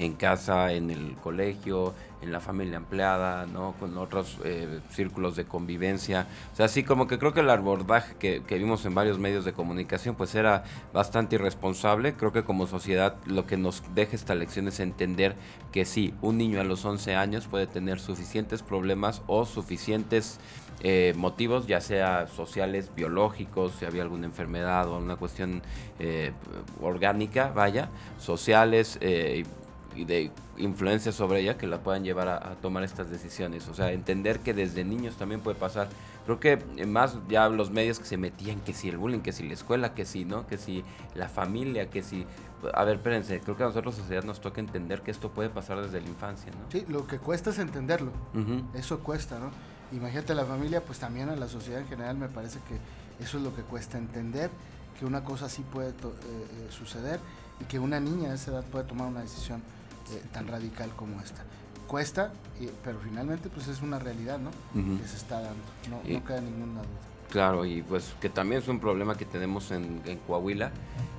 en 0.00 0.14
casa, 0.14 0.72
en 0.72 0.90
el 0.90 1.14
colegio, 1.22 1.94
en 2.22 2.32
la 2.32 2.40
familia 2.40 2.78
empleada, 2.78 3.46
¿no? 3.46 3.74
Con 3.78 3.98
otros 3.98 4.38
eh, 4.44 4.80
círculos 4.90 5.36
de 5.36 5.44
convivencia. 5.44 6.26
O 6.52 6.56
sea, 6.56 6.66
así 6.66 6.82
como 6.84 7.06
que 7.06 7.18
creo 7.18 7.34
que 7.34 7.40
el 7.40 7.50
abordaje 7.50 8.16
que, 8.18 8.40
vimos 8.58 8.84
en 8.86 8.94
varios 8.94 9.18
medios 9.18 9.44
de 9.44 9.52
comunicación, 9.52 10.14
pues 10.14 10.34
era 10.34 10.64
bastante 10.94 11.36
irresponsable. 11.36 12.14
Creo 12.14 12.32
que 12.32 12.44
como 12.44 12.66
sociedad 12.66 13.16
lo 13.26 13.46
que 13.46 13.58
nos 13.58 13.82
deja 13.94 14.16
esta 14.16 14.34
lección 14.34 14.68
es 14.68 14.80
entender 14.80 15.36
que 15.70 15.84
sí, 15.84 16.14
un 16.22 16.38
niño 16.38 16.60
a 16.60 16.64
los 16.64 16.84
11 16.84 17.14
años 17.16 17.46
puede 17.46 17.66
tener 17.66 18.00
suficientes 18.00 18.62
problemas 18.62 19.22
o 19.26 19.44
suficientes 19.44 20.40
eh, 20.82 21.12
motivos, 21.14 21.66
ya 21.66 21.82
sea 21.82 22.26
sociales, 22.26 22.90
biológicos, 22.96 23.74
si 23.78 23.84
había 23.84 24.00
alguna 24.00 24.24
enfermedad 24.24 24.88
o 24.88 24.94
alguna 24.94 25.16
cuestión 25.16 25.60
eh, 25.98 26.32
orgánica, 26.80 27.52
vaya, 27.54 27.90
sociales 28.18 28.96
eh, 29.02 29.44
y 29.94 30.04
de 30.04 30.30
influencia 30.56 31.12
sobre 31.12 31.40
ella 31.40 31.58
que 31.58 31.66
la 31.66 31.78
puedan 31.78 32.04
llevar 32.04 32.28
a, 32.28 32.54
tomar 32.62 32.82
estas 32.82 33.10
decisiones. 33.10 33.68
O 33.68 33.74
sea, 33.74 33.92
entender 33.92 34.40
que 34.40 34.54
desde 34.54 34.84
niños 34.84 35.16
también 35.16 35.40
puede 35.40 35.58
pasar. 35.58 35.88
Creo 36.24 36.38
que 36.38 36.56
más 36.86 37.16
ya 37.28 37.48
los 37.48 37.70
medios 37.70 37.98
que 37.98 38.04
se 38.04 38.16
metían, 38.16 38.60
que 38.60 38.72
si 38.72 38.88
el 38.88 38.98
bullying, 38.98 39.20
que 39.20 39.32
si 39.32 39.46
la 39.46 39.54
escuela, 39.54 39.94
que 39.94 40.04
si, 40.04 40.24
¿no? 40.24 40.46
Que 40.46 40.58
si 40.58 40.84
la 41.14 41.28
familia, 41.28 41.90
que 41.90 42.02
si... 42.02 42.26
A 42.74 42.84
ver, 42.84 42.96
espérense, 42.96 43.40
creo 43.40 43.56
que 43.56 43.62
a 43.62 43.66
nosotros, 43.66 43.94
sociedad, 43.94 44.22
nos 44.22 44.40
toca 44.40 44.60
entender 44.60 45.00
que 45.00 45.10
esto 45.10 45.30
puede 45.30 45.48
pasar 45.48 45.80
desde 45.80 46.00
la 46.00 46.08
infancia, 46.08 46.52
¿no? 46.52 46.70
Sí, 46.70 46.84
lo 46.88 47.06
que 47.06 47.18
cuesta 47.18 47.50
es 47.50 47.58
entenderlo. 47.58 48.12
Eso 48.74 49.00
cuesta, 49.00 49.38
¿no? 49.38 49.50
imagínate 49.92 50.34
la 50.34 50.44
familia, 50.44 50.84
pues 50.84 50.98
también 50.98 51.28
a 51.28 51.36
la 51.36 51.48
sociedad 51.48 51.80
en 51.80 51.88
general 51.88 52.16
me 52.16 52.28
parece 52.28 52.58
que 52.68 52.76
eso 53.24 53.38
es 53.38 53.44
lo 53.44 53.54
que 53.54 53.62
cuesta 53.62 53.98
entender, 53.98 54.50
que 54.98 55.04
una 55.04 55.24
cosa 55.24 55.46
así 55.46 55.62
puede 55.62 55.90
eh, 55.90 55.92
eh, 55.92 56.66
suceder 56.70 57.20
y 57.60 57.64
que 57.64 57.78
una 57.78 58.00
niña 58.00 58.30
de 58.30 58.34
esa 58.36 58.52
edad 58.52 58.64
puede 58.64 58.84
tomar 58.84 59.08
una 59.08 59.20
decisión 59.20 59.62
eh, 60.12 60.22
tan 60.32 60.46
radical 60.48 60.90
como 60.96 61.20
esta. 61.20 61.44
Cuesta, 61.86 62.32
pero 62.84 63.00
finalmente 63.00 63.48
pues 63.48 63.66
es 63.68 63.82
una 63.82 63.98
realidad, 63.98 64.38
¿no? 64.38 64.50
Que 64.98 65.08
se 65.08 65.16
está 65.16 65.40
dando, 65.40 65.62
no, 65.88 66.00
no 66.08 66.24
queda 66.24 66.40
ninguna 66.40 66.80
duda. 66.82 67.00
Claro, 67.30 67.64
y 67.64 67.82
pues 67.82 68.16
que 68.20 68.28
también 68.28 68.60
es 68.60 68.66
un 68.66 68.80
problema 68.80 69.16
que 69.16 69.24
tenemos 69.24 69.70
en, 69.70 70.00
Coahuila. 70.26 70.72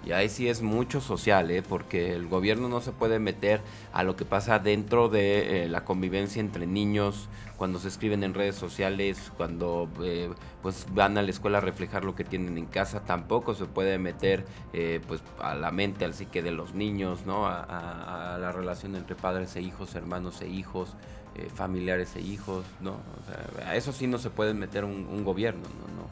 Y 0.06 0.12
ahí 0.14 0.30
sí 0.30 0.50
es 0.50 0.62
mucho 0.62 1.00
social, 1.00 1.52
¿eh? 1.52 1.62
porque 1.62 2.14
el 2.14 2.28
gobierno 2.28 2.68
no 2.68 2.82
se 2.82 2.92
puede 2.92 3.20
meter 3.20 3.62
a 3.94 4.04
lo 4.04 4.16
que 4.16 4.26
pasa 4.26 4.58
dentro 4.58 5.10
de 5.10 5.66
eh, 5.66 5.70
la 5.70 5.86
convivencia 5.86 6.40
entre 6.40 6.66
niños, 6.66 7.30
cuando 7.56 7.78
se 7.78 7.88
escriben 7.88 8.24
en 8.24 8.34
redes 8.34 8.56
sociales, 8.56 9.32
cuando 9.38 9.88
eh, 10.04 10.32
pues 10.64 10.88
van 10.92 11.20
a 11.20 11.22
la 11.22 11.30
escuela 11.30 11.60
a 11.60 11.62
reflejar 11.62 12.04
lo 12.04 12.16
que 12.16 12.24
tienen 12.24 12.58
en 12.58 12.66
casa, 12.66 13.02
tampoco 13.06 13.54
se 13.54 13.66
puede 13.66 14.00
meter 14.00 14.44
eh, 14.74 15.00
pues 15.08 15.22
a 15.40 15.54
la 15.54 15.72
mente, 15.72 16.04
al 16.04 16.16
psique 16.16 16.42
de 16.42 16.52
los 16.52 16.74
niños, 16.74 17.28
¿no? 17.28 17.46
A, 17.46 18.34
a 18.34 18.38
la 18.40 18.52
relación 18.52 18.96
entre 18.96 19.16
padres 19.16 19.56
e 19.56 19.62
hijos, 19.62 19.94
hermanos 19.94 20.42
e 20.42 20.48
hijos. 20.48 20.96
Eh, 21.36 21.50
familiares 21.56 22.14
e 22.18 22.22
hijos, 22.22 22.66
¿no? 22.82 22.92
O 22.92 23.56
sea, 23.56 23.70
a 23.70 23.78
eso 23.78 23.94
sí 23.94 24.06
no 24.06 24.18
se 24.18 24.30
puede 24.30 24.54
meter 24.54 24.84
un, 24.84 25.24
gobierno, 25.24 25.62
¿no? 25.62 26.02
¿no? 26.02 26.10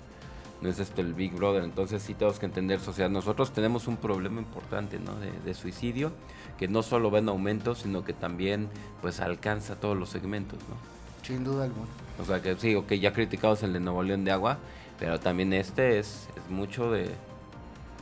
No 0.61 0.69
es 0.69 0.79
esto 0.79 1.01
el 1.01 1.13
Big 1.13 1.33
Brother, 1.33 1.65
entonces 1.65 2.01
sí 2.01 2.13
tenemos 2.13 2.39
que 2.39 2.45
entender 2.45 2.79
sociedad. 2.79 3.09
Nosotros 3.09 3.51
tenemos 3.51 3.87
un 3.89 3.97
problema 3.97 4.39
importante, 4.39 4.97
¿no? 4.97 5.15
De, 5.15 5.53
suicidio, 5.53 6.13
que 6.57 6.69
no 6.69 6.83
solo 6.83 7.11
va 7.11 7.19
en 7.19 7.27
aumento, 7.27 7.75
sino 7.75 8.05
que 8.05 8.13
también, 8.13 8.69
pues, 9.01 9.19
alcanza 9.19 9.75
todos 9.75 9.97
los 9.97 10.07
segmentos, 10.07 10.57
¿no? 10.69 10.75
Sin 11.27 11.43
duda 11.43 11.65
alguna. 11.65 11.87
O 12.17 12.23
sea, 12.23 12.41
que 12.41 12.55
sí, 12.55 12.75
ok, 12.75 12.93
ya 12.93 13.11
criticamos 13.11 13.61
el 13.63 13.73
de 13.73 13.81
Nuevo 13.81 14.03
León 14.03 14.23
de 14.23 14.31
Agua, 14.31 14.57
pero 14.99 15.19
también 15.19 15.51
este 15.51 15.99
es, 15.99 16.29
es 16.37 16.49
mucho 16.49 16.91
de, 16.91 17.13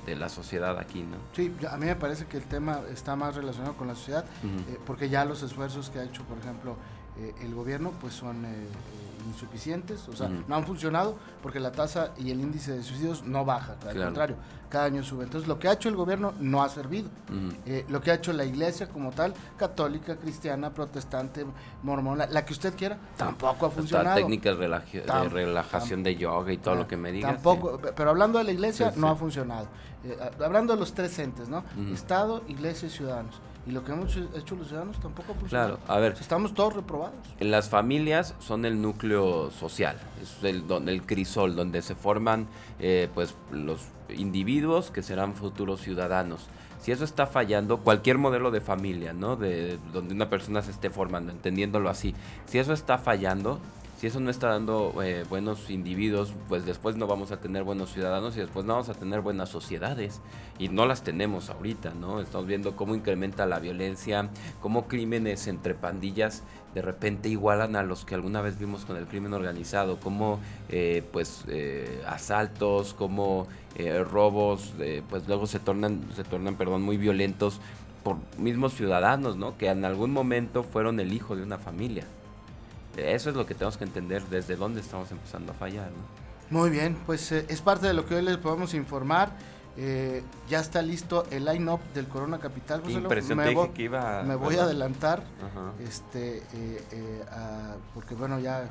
de 0.08 0.16
la 0.16 0.30
sociedad 0.30 0.80
aquí, 0.80 1.02
¿no? 1.02 1.18
Sí, 1.36 1.54
a 1.70 1.78
mí 1.78 1.86
me 1.86 1.96
parece 1.96 2.26
que 2.26 2.38
el 2.38 2.46
tema 2.46 2.82
está 2.92 3.16
más 3.16 3.36
relacionado 3.36 3.76
con 3.76 3.88
la 3.88 3.96
sociedad, 3.96 4.24
eh, 4.44 4.80
porque 4.86 5.10
ya 5.10 5.26
los 5.26 5.44
esfuerzos 5.44 5.90
que 5.90 6.00
ha 6.00 6.04
hecho, 6.04 6.24
por 6.24 6.38
ejemplo, 6.38 6.78
eh, 7.20 7.34
el 7.42 7.56
gobierno 7.56 7.94
pues 8.00 8.14
son 8.14 8.46
eh, 8.46 8.50
eh, 8.50 9.28
insuficientes, 9.28 10.08
o 10.08 10.16
sea, 10.16 10.30
no 10.30 10.56
han 10.56 10.66
funcionado 10.66 11.16
porque 11.42 11.60
la 11.60 11.72
tasa 11.72 12.12
y 12.18 12.30
el 12.30 12.40
índice 12.40 12.74
de 12.74 12.84
suicidios 12.84 13.24
no 13.24 13.44
baja, 13.44 13.76
al 13.90 13.98
contrario, 13.98 14.36
cada 14.70 14.86
año 14.86 15.04
sube. 15.04 15.24
Entonces, 15.24 15.48
lo 15.48 15.58
que 15.58 15.68
ha 15.68 15.74
hecho 15.74 15.90
el 15.90 15.96
gobierno 15.96 16.34
no 16.40 16.62
ha 16.62 16.70
servido. 16.70 17.10
lo 17.90 18.02
que 18.02 18.12
ha 18.12 18.14
hecho 18.14 18.34
la 18.34 18.46
iglesia 18.46 18.88
como 18.88 19.12
tal, 19.12 19.34
católica, 19.58 20.18
cristiana, 20.18 20.70
protestante, 20.74 21.46
mormona, 21.82 22.28
la 22.28 22.46
que 22.46 22.54
usted 22.54 22.76
quiera, 22.76 22.98
tampoco 23.18 23.66
ha 23.66 23.72
funcionado. 23.72 24.16
técnicas 24.16 24.58
de 24.60 25.30
relajación 25.30 26.04
de 26.04 26.16
yoga 26.16 26.54
y 26.54 26.58
todo 26.58 26.76
lo 26.76 26.88
que 26.88 26.98
me 26.98 27.12
digas. 27.12 27.34
Tampoco, 27.34 27.80
pero 27.96 28.12
hablando 28.12 28.38
de 28.38 28.44
la 28.44 28.52
iglesia, 28.52 28.94
no 28.96 29.10
ha 29.10 29.16
funcionado. 29.16 29.68
hablando 30.44 30.74
de 30.74 30.80
los 30.80 30.94
tres 30.94 31.18
entes, 31.18 31.50
¿no? 31.50 31.64
Estado, 31.92 32.44
iglesia 32.48 32.88
y 32.88 32.92
ciudadanos. 32.92 33.42
Y 33.68 33.72
lo 33.72 33.84
que 33.84 33.92
hemos 33.92 34.16
hecho 34.16 34.56
los 34.56 34.68
ciudadanos 34.68 34.98
tampoco 35.02 35.34
ha 35.34 35.48
Claro, 35.48 35.80
a 35.88 35.98
ver. 35.98 36.16
Estamos 36.20 36.54
todos 36.54 36.74
reprobados. 36.74 37.18
Las 37.40 37.70
familias 37.70 38.34
son 38.40 38.64
el 38.64 38.82
núcleo 38.82 39.52
social, 39.52 39.98
es 40.22 40.42
el, 40.44 40.64
el 40.88 41.02
crisol 41.04 41.56
donde 41.56 41.82
se 41.82 41.94
forman 41.94 42.48
eh, 42.80 43.10
pues 43.14 43.36
los 43.52 43.88
individuos 44.10 44.90
que 44.90 45.04
serán 45.04 45.36
futuros 45.36 45.82
ciudadanos. 45.82 46.48
Si 46.80 46.94
eso 46.94 47.04
está 47.04 47.28
fallando, 47.28 47.80
cualquier 47.80 48.18
modelo 48.18 48.52
de 48.52 48.62
familia, 48.62 49.12
¿no? 49.12 49.36
De 49.36 49.78
donde 49.92 50.14
una 50.14 50.30
persona 50.30 50.62
se 50.62 50.72
esté 50.72 50.90
formando, 50.90 51.34
entendiéndolo 51.34 51.90
así. 51.90 52.16
Si 52.46 52.60
eso 52.60 52.72
está 52.72 52.98
fallando, 52.98 53.60
si 53.98 54.06
eso 54.06 54.20
no 54.20 54.30
está 54.30 54.50
dando 54.50 54.94
eh, 55.02 55.26
buenos 55.28 55.72
individuos, 55.72 56.32
pues 56.48 56.66
después 56.66 56.96
no 56.96 57.08
vamos 57.08 57.32
a 57.32 57.42
tener 57.42 57.64
buenos 57.64 57.92
ciudadanos 57.92 58.38
y 58.38 58.40
después 58.40 58.64
no 58.64 58.74
vamos 58.74 58.90
a 58.90 58.94
tener 58.94 59.22
buenas 59.22 59.50
sociedades. 59.50 60.22
Y 60.60 60.70
no 60.70 60.86
las 60.86 61.02
tenemos 61.04 61.50
ahorita, 61.50 61.96
¿no? 61.96 62.22
Estamos 62.22 62.46
viendo 62.46 62.76
cómo 62.76 62.94
incrementa 62.94 63.48
la 63.48 63.58
violencia, 63.58 64.30
cómo 64.62 64.88
crímenes 64.88 65.48
entre 65.48 65.74
pandillas 65.74 66.44
de 66.76 66.84
repente 66.84 67.28
igualan 67.28 67.76
a 67.76 67.82
los 67.82 68.06
que 68.06 68.14
alguna 68.14 68.42
vez 68.42 68.60
vimos 68.60 68.86
con 68.86 68.98
el 68.98 69.08
crimen 69.08 69.34
organizado, 69.34 70.00
como 70.00 70.40
eh, 70.70 71.04
pues 71.12 71.44
eh, 71.48 72.04
asaltos, 72.06 72.94
como 72.94 73.48
robos, 74.10 74.74
pues 75.08 75.28
luego 75.28 75.46
se 75.46 75.60
tornan, 75.60 76.02
se 76.16 76.24
tornan, 76.24 76.56
perdón, 76.56 76.82
muy 76.82 76.98
violentos 76.98 77.62
por 78.04 78.18
mismos 78.40 78.74
ciudadanos, 78.74 79.38
¿no? 79.38 79.56
Que 79.56 79.70
en 79.70 79.86
algún 79.86 80.12
momento 80.12 80.64
fueron 80.64 81.00
el 81.00 81.14
hijo 81.14 81.36
de 81.36 81.44
una 81.44 81.60
familia. 81.60 82.06
Eso 82.98 83.30
es 83.30 83.36
lo 83.36 83.46
que 83.46 83.54
tenemos 83.54 83.78
que 83.78 83.84
entender 83.84 84.24
desde 84.24 84.56
dónde 84.56 84.82
estamos 84.82 85.12
empezando 85.12 85.52
a 85.52 85.56
fallar. 85.56 85.90
Muy 86.50 86.70
bien, 86.70 86.98
pues 87.06 87.32
eh, 87.32 87.46
es 87.50 87.62
parte 87.62 87.88
de 87.88 87.94
lo 87.94 88.06
que 88.06 88.16
hoy 88.16 88.22
les 88.22 88.38
podemos 88.38 88.74
informar. 88.74 89.32
Eh, 89.80 90.24
ya 90.50 90.60
está 90.60 90.82
listo 90.82 91.26
el 91.30 91.46
line-up 91.46 91.80
del 91.94 92.08
Corona 92.08 92.40
Capital. 92.40 92.82
me, 92.84 93.54
voy, 93.54 93.70
que 93.70 93.84
iba 93.84 94.24
me 94.24 94.36
voy 94.36 94.56
a 94.56 94.64
adelantar, 94.64 95.22
este, 95.88 96.42
eh, 96.54 97.24
porque 97.94 98.16
bueno, 98.16 98.40
ya 98.40 98.68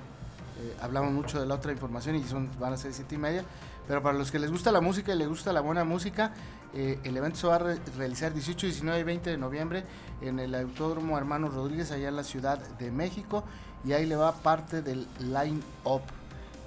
hablamos 0.80 1.12
mucho 1.12 1.38
de 1.38 1.46
la 1.46 1.54
otra 1.54 1.70
información 1.70 2.16
y 2.16 2.24
son, 2.24 2.50
van 2.58 2.72
a 2.72 2.76
ser 2.76 2.92
siete 2.92 3.14
y 3.14 3.18
media. 3.18 3.44
Pero 3.86 4.02
para 4.02 4.18
los 4.18 4.32
que 4.32 4.40
les 4.40 4.50
gusta 4.50 4.72
la 4.72 4.80
música 4.80 5.14
y 5.14 5.18
les 5.18 5.28
gusta 5.28 5.52
la 5.52 5.60
buena 5.60 5.84
música, 5.84 6.32
el 6.74 7.16
evento 7.16 7.38
se 7.38 7.46
va 7.46 7.54
a 7.54 7.76
realizar 7.96 8.34
18, 8.34 8.66
19 8.66 8.98
y 8.98 9.04
20 9.04 9.30
de 9.30 9.38
noviembre 9.38 9.84
en 10.20 10.40
el 10.40 10.56
Autódromo 10.56 11.16
Hermanos 11.16 11.54
Rodríguez, 11.54 11.92
allá 11.92 12.08
en 12.08 12.16
la 12.16 12.24
Ciudad 12.24 12.58
de 12.58 12.90
México 12.90 13.44
y 13.86 13.92
ahí 13.92 14.06
le 14.06 14.16
va 14.16 14.32
parte 14.32 14.82
del 14.82 15.06
line-up 15.20 16.02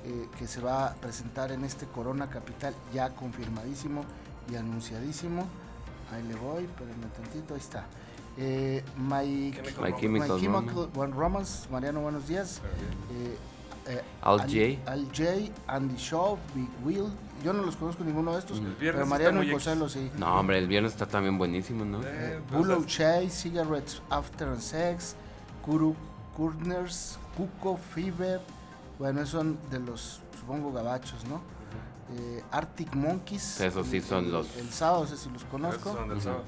eh, 0.05 0.27
que 0.37 0.47
se 0.47 0.61
va 0.61 0.87
a 0.87 0.93
presentar 0.93 1.51
en 1.51 1.65
este 1.65 1.85
Corona 1.85 2.29
Capital 2.29 2.73
ya 2.93 3.09
confirmadísimo 3.09 4.05
y 4.51 4.55
anunciadísimo. 4.55 5.45
Ahí 6.13 6.23
le 6.23 6.35
voy, 6.35 6.63
espérenme 6.63 7.07
tantito, 7.07 7.53
ahí 7.53 7.59
está. 7.59 7.85
Eh, 8.37 8.83
My, 8.97 9.53
Chemical, 9.99 11.11
Romance. 11.11 11.67
Mariano, 11.69 11.99
buenos 11.99 12.27
días. 12.27 12.61
Eh, 13.11 13.37
eh, 13.87 14.01
Al 14.21 14.39
J. 14.41 14.89
Al 14.89 15.05
J, 15.07 15.51
Andy 15.67 15.95
Shaw, 15.97 16.37
Big 16.55 16.69
Will. 16.85 17.11
Yo 17.43 17.53
no 17.53 17.63
los 17.63 17.75
conozco 17.75 18.03
ninguno 18.03 18.33
de 18.33 18.39
estos, 18.39 18.61
pero 18.79 19.05
Mariano 19.05 19.43
y 19.43 19.51
José 19.51 19.75
lo 19.75 19.89
sí. 19.89 20.09
No, 20.17 20.39
hombre, 20.39 20.57
el 20.57 20.67
viernes 20.67 20.93
está 20.93 21.05
también 21.05 21.37
buenísimo, 21.37 21.85
¿no? 21.85 22.01
Eh, 22.03 22.39
Bullock 22.51 22.85
Chase, 22.85 23.29
Cigarettes 23.29 24.01
After 24.09 24.47
and 24.47 24.59
Sex, 24.59 25.15
Kuru 25.65 25.95
Kurners, 26.35 27.17
Cuco, 27.35 27.77
Fever, 27.77 28.41
bueno, 28.97 29.25
son 29.25 29.57
de 29.69 29.79
los, 29.79 30.21
supongo, 30.39 30.71
gabachos, 30.71 31.25
¿no? 31.25 31.41
Eh, 32.17 32.43
Arctic 32.51 32.95
Monkeys. 32.95 33.61
Esos 33.61 33.85
sí 33.85 34.01
son 34.01 34.31
los. 34.31 34.55
El 34.57 34.69
sábado, 34.71 35.03
no 35.03 35.07
sé 35.07 35.15
si 35.17 35.29
los 35.29 35.43
conozco. 35.45 35.93
son 35.93 36.09
del 36.09 36.19
sábado. 36.21 36.43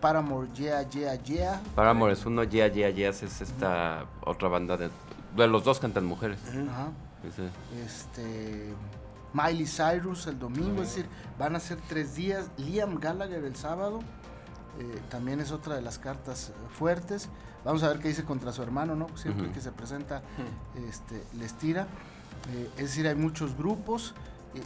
Paramore, 0.00 0.48
Yeah, 0.54 0.88
Yeah, 0.88 1.14
Yeah. 1.16 1.60
Paramore 1.74 2.12
es 2.12 2.24
uno, 2.26 2.44
Yeah, 2.44 2.68
Yeah, 2.68 2.90
Yeah 2.90 3.08
es 3.10 3.22
esta 3.40 4.04
otra 4.24 4.48
banda 4.48 4.76
de. 4.76 4.88
de 5.36 5.46
los 5.48 5.64
dos 5.64 5.80
cantan 5.80 6.06
mujeres. 6.06 6.38
Ajá. 6.48 6.90
Este. 7.84 8.72
Miley 9.32 9.66
Cyrus 9.66 10.26
el 10.26 10.38
domingo, 10.38 10.82
es 10.82 10.88
decir, 10.88 11.06
van 11.38 11.56
a 11.56 11.60
ser 11.60 11.78
tres 11.88 12.14
días. 12.14 12.48
Liam 12.56 12.98
Gallagher 13.00 13.44
el 13.44 13.56
sábado. 13.56 14.00
Eh, 14.78 15.00
también 15.08 15.40
es 15.40 15.50
otra 15.50 15.74
de 15.74 15.82
las 15.82 15.98
cartas 15.98 16.52
fuertes. 16.78 17.28
Vamos 17.64 17.82
a 17.82 17.88
ver 17.88 17.98
qué 17.98 18.08
dice 18.08 18.24
contra 18.24 18.52
su 18.52 18.62
hermano, 18.62 18.94
¿no? 18.96 19.06
Siempre 19.16 19.50
que 19.52 19.60
se 19.60 19.70
presenta, 19.72 20.22
este, 20.88 21.22
les 21.38 21.54
tira. 21.54 21.86
Eh, 22.54 22.68
es 22.76 22.82
decir, 22.84 23.06
hay 23.06 23.14
muchos 23.14 23.56
grupos. 23.56 24.14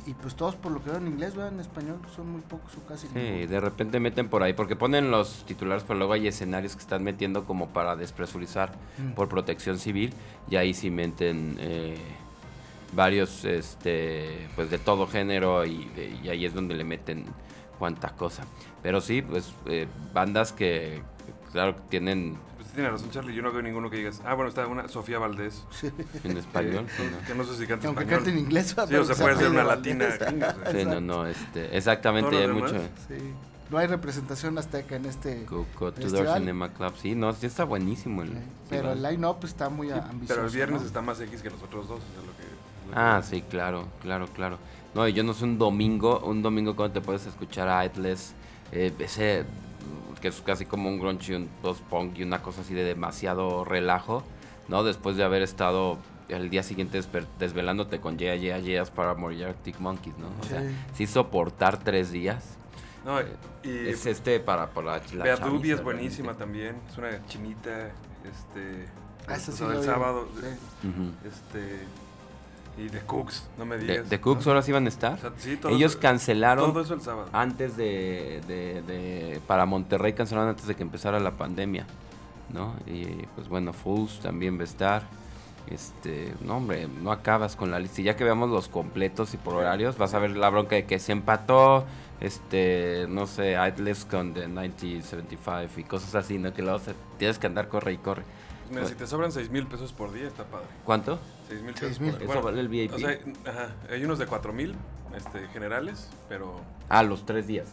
Y, 0.06 0.12
y 0.12 0.14
pues 0.14 0.34
todos 0.34 0.54
por 0.56 0.72
lo 0.72 0.82
que 0.82 0.88
veo 0.88 0.98
en 0.98 1.08
inglés, 1.08 1.34
¿verdad? 1.34 1.52
en 1.52 1.60
español 1.60 1.98
son 2.16 2.30
muy 2.32 2.40
pocos 2.40 2.72
o 2.78 2.88
casi 2.88 3.06
Sí, 3.08 3.44
de 3.46 3.60
repente 3.60 4.00
meten 4.00 4.30
por 4.30 4.42
ahí, 4.42 4.54
porque 4.54 4.76
ponen 4.76 5.10
los 5.10 5.44
titulares, 5.44 5.84
pero 5.86 5.98
luego 5.98 6.14
hay 6.14 6.26
escenarios 6.26 6.74
que 6.74 6.80
están 6.80 7.02
metiendo 7.04 7.44
como 7.44 7.68
para 7.68 7.94
despresurizar 7.94 8.72
Mm. 8.96 9.10
por 9.12 9.28
protección 9.28 9.78
civil, 9.78 10.14
y 10.48 10.56
ahí 10.56 10.72
sí 10.72 10.88
meten 10.88 11.56
eh, 11.60 11.98
varios, 12.94 13.44
este, 13.44 14.48
pues 14.54 14.70
de 14.70 14.78
todo 14.78 15.06
género, 15.06 15.66
y, 15.66 15.84
de- 15.90 16.18
y 16.22 16.28
ahí 16.30 16.46
es 16.46 16.54
donde 16.54 16.74
le 16.74 16.84
meten 16.84 17.26
cuanta 17.78 18.08
cosa. 18.16 18.44
Pero 18.82 19.02
sí, 19.02 19.20
pues 19.20 19.52
eh, 19.66 19.86
bandas 20.14 20.52
que, 20.52 21.02
claro, 21.52 21.76
tienen 21.90 22.38
Pues 22.74 22.82
tiene 22.82 22.90
razón, 22.90 23.10
Charlie. 23.10 23.34
Yo 23.34 23.42
no 23.42 23.52
veo 23.52 23.62
ninguno 23.62 23.88
que 23.88 23.98
digas. 23.98 24.20
Ah, 24.24 24.34
bueno, 24.34 24.48
está 24.48 24.66
una 24.66 24.88
Sofía 24.88 25.20
Valdés. 25.20 25.62
en 26.24 26.36
español. 26.36 26.86
sí, 26.96 27.04
no. 27.10 27.24
que 27.26 27.34
no 27.34 27.44
sé 27.44 27.56
si 27.56 27.66
canta 27.68 27.86
Aunque 27.86 28.02
español. 28.02 28.24
cante 28.24 28.30
en 28.36 28.38
inglés, 28.44 28.66
Sí, 28.68 28.74
pero 28.88 29.02
o 29.02 29.04
sea, 29.04 29.14
se 29.14 29.22
puede 29.22 29.36
ser 29.36 29.50
una 29.50 29.62
latina. 29.64 30.06
Gringa, 30.18 30.56
o. 30.66 30.72
Sí, 30.72 30.84
no, 30.84 31.00
no, 31.00 31.26
este, 31.26 31.76
exactamente, 31.76 32.36
hay 32.36 32.48
mucho. 32.48 32.74
Sí. 33.06 33.14
No 33.70 33.78
hay 33.78 33.86
representación 33.86 34.58
azteca 34.58 34.96
en 34.96 35.06
este. 35.06 35.44
Coco 35.44 35.92
Tudor. 35.92 36.36
Cinema 36.38 36.72
Club, 36.72 36.94
sí, 37.00 37.14
no, 37.14 37.32
sí 37.32 37.46
está 37.46 37.62
buenísimo 37.64 38.22
el 38.22 38.30
eh, 38.36 38.42
pero 38.68 38.92
el 38.92 39.02
line-up 39.02 39.38
está 39.44 39.68
muy 39.68 39.90
ambicioso. 39.90 40.26
Pero 40.34 40.46
el 40.46 40.52
viernes 40.52 40.80
¿no? 40.82 40.86
está 40.86 41.00
más 41.00 41.20
X 41.20 41.42
que 41.42 41.50
los 41.50 41.62
otros 41.62 41.86
dos. 41.88 42.00
es 42.00 42.16
lo 42.16 42.32
que- 42.32 42.88
lo 42.88 42.92
que- 42.92 42.98
Ah, 42.98 43.22
sí, 43.24 43.42
claro, 43.48 43.88
claro, 44.02 44.26
claro. 44.28 44.58
No, 44.94 45.06
y 45.08 45.12
yo 45.12 45.22
no 45.24 45.32
sé 45.32 45.44
un 45.44 45.58
domingo, 45.58 46.20
un 46.20 46.42
domingo 46.42 46.74
cuando 46.76 46.94
te 46.94 47.00
puedes 47.00 47.24
escuchar 47.26 47.68
a 47.68 47.80
Atlas, 47.80 48.34
eh, 48.72 48.92
ese 48.98 49.44
que 50.24 50.28
es 50.28 50.40
casi 50.40 50.64
como 50.64 50.88
un 50.88 50.98
grunge 50.98 51.32
y 51.32 51.36
un 51.36 51.50
post-punk 51.60 52.16
y 52.16 52.22
una 52.22 52.40
cosa 52.40 52.62
así 52.62 52.72
de 52.72 52.82
demasiado 52.82 53.62
relajo, 53.62 54.22
¿no? 54.68 54.82
Después 54.82 55.18
de 55.18 55.22
haber 55.22 55.42
estado 55.42 55.98
el 56.30 56.48
día 56.48 56.62
siguiente 56.62 56.98
desvelándote 57.38 58.00
con 58.00 58.16
Yeah, 58.16 58.34
Yeah, 58.34 58.58
Yeahs 58.58 58.88
para 58.90 59.12
morir 59.12 59.44
Arctic 59.44 59.78
Monkeys, 59.80 60.16
¿no? 60.16 60.28
O 60.40 60.44
sea, 60.44 60.62
Sí. 60.94 61.06
soportar 61.06 61.76
tres 61.76 62.10
días. 62.10 62.56
No, 63.04 63.20
y 63.20 63.68
Es 63.90 64.06
este 64.06 64.40
para, 64.40 64.68
para 64.70 65.02
la 65.12 65.24
Bea 65.24 65.36
Dubi 65.36 65.72
es 65.72 65.76
realmente. 65.76 65.82
buenísima 65.82 66.32
también. 66.32 66.76
Es 66.90 66.96
una 66.96 67.22
chinita. 67.26 67.88
Este. 68.24 68.86
Ah, 69.28 69.34
esa 69.36 69.52
o 69.52 69.54
sí 69.54 69.64
el 69.76 69.82
sábado. 69.84 70.26
Sí. 70.40 70.88
Ujú. 70.88 71.10
Este. 71.28 71.80
Y 72.76 72.88
The 72.88 73.00
Cooks, 73.02 73.44
no 73.56 73.64
me 73.64 73.78
digas. 73.78 74.10
de 74.10 74.20
Cooks 74.20 74.46
¿no? 74.46 74.52
horas 74.52 74.68
iban 74.68 74.86
a 74.86 74.88
estar. 74.88 75.14
O 75.14 75.18
sea, 75.18 75.32
sí, 75.36 75.56
todo 75.56 75.70
Ellos 75.72 75.92
eso- 75.92 76.00
cancelaron 76.00 76.72
Todo 76.72 76.82
eso 76.82 76.94
el 76.94 77.00
sábado. 77.02 77.28
antes 77.32 77.76
de, 77.76 78.40
de- 78.48 78.82
de- 78.82 79.40
para 79.46 79.64
Monterrey 79.66 80.12
cancelaron 80.12 80.48
antes 80.50 80.66
de 80.66 80.74
que 80.74 80.82
empezara 80.82 81.20
la 81.20 81.30
pandemia, 81.32 81.86
¿no? 82.52 82.74
Y 82.86 83.04
pues 83.36 83.48
bueno, 83.48 83.72
Fools 83.72 84.18
también 84.20 84.56
va 84.58 84.62
a 84.62 84.64
estar. 84.64 85.02
Este, 85.68 86.34
no 86.42 86.58
hombre, 86.58 86.88
no 87.00 87.10
acabas 87.10 87.56
con 87.56 87.70
la 87.70 87.78
lista. 87.78 88.00
Y 88.00 88.04
ya 88.04 88.16
que 88.16 88.24
veamos 88.24 88.50
los 88.50 88.68
completos 88.68 89.32
y 89.32 89.38
por 89.38 89.54
horarios, 89.54 89.96
vas 89.96 90.12
a 90.12 90.18
ver 90.18 90.36
la 90.36 90.50
bronca 90.50 90.74
de 90.76 90.84
que 90.84 90.98
se 90.98 91.12
empató, 91.12 91.86
este, 92.20 93.06
no 93.08 93.26
sé, 93.26 93.56
Atlas 93.56 94.04
con 94.04 94.34
The 94.34 94.46
1975 94.48 95.80
y 95.80 95.84
cosas 95.84 96.14
así, 96.16 96.38
¿no? 96.38 96.52
Que 96.52 96.60
luego 96.62 96.80
se- 96.80 96.94
tienes 97.18 97.38
que 97.38 97.46
andar 97.46 97.68
corre 97.68 97.92
y 97.92 97.98
corre. 97.98 98.22
Mira, 98.70 98.86
si 98.86 98.94
te 98.94 99.06
sobran 99.06 99.30
6 99.32 99.50
mil 99.50 99.66
pesos 99.66 99.92
por 99.92 100.12
día, 100.12 100.26
está 100.26 100.44
padre. 100.44 100.66
¿Cuánto? 100.84 101.18
6 101.48 101.62
mil 101.62 101.74
Seis 101.76 101.98
pesos 101.98 102.00
mil. 102.00 102.12
por 102.26 102.36
¿Eso 102.36 102.42
vale 102.42 102.60
el 102.60 102.68
VIP? 102.68 102.94
O 102.94 102.98
sea, 102.98 103.18
ajá, 103.46 103.68
hay 103.90 104.04
unos 104.04 104.18
de 104.18 104.26
4 104.26 104.52
mil 104.52 104.74
este, 105.16 105.46
generales, 105.48 106.08
pero. 106.28 106.60
Ah, 106.88 107.02
los 107.02 107.24
tres 107.26 107.46
días. 107.46 107.68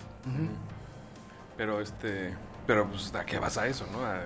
Pero 1.57 1.81
este. 1.81 2.35
Pero 2.67 2.87
pues, 2.87 3.13
¿a 3.15 3.25
qué 3.25 3.39
vas 3.39 3.57
a 3.57 3.67
eso, 3.67 3.85
no? 3.91 4.05
A, 4.05 4.25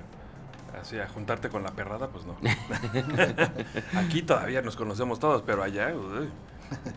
así, 0.79 0.99
a 0.99 1.07
juntarte 1.07 1.49
con 1.49 1.63
la 1.63 1.71
perrada, 1.71 2.09
pues 2.09 2.25
no. 2.25 2.35
Aquí 3.99 4.21
todavía 4.21 4.61
nos 4.61 4.75
conocemos 4.75 5.19
todos, 5.19 5.41
pero 5.43 5.63
allá, 5.63 5.93
uy, 5.95 6.29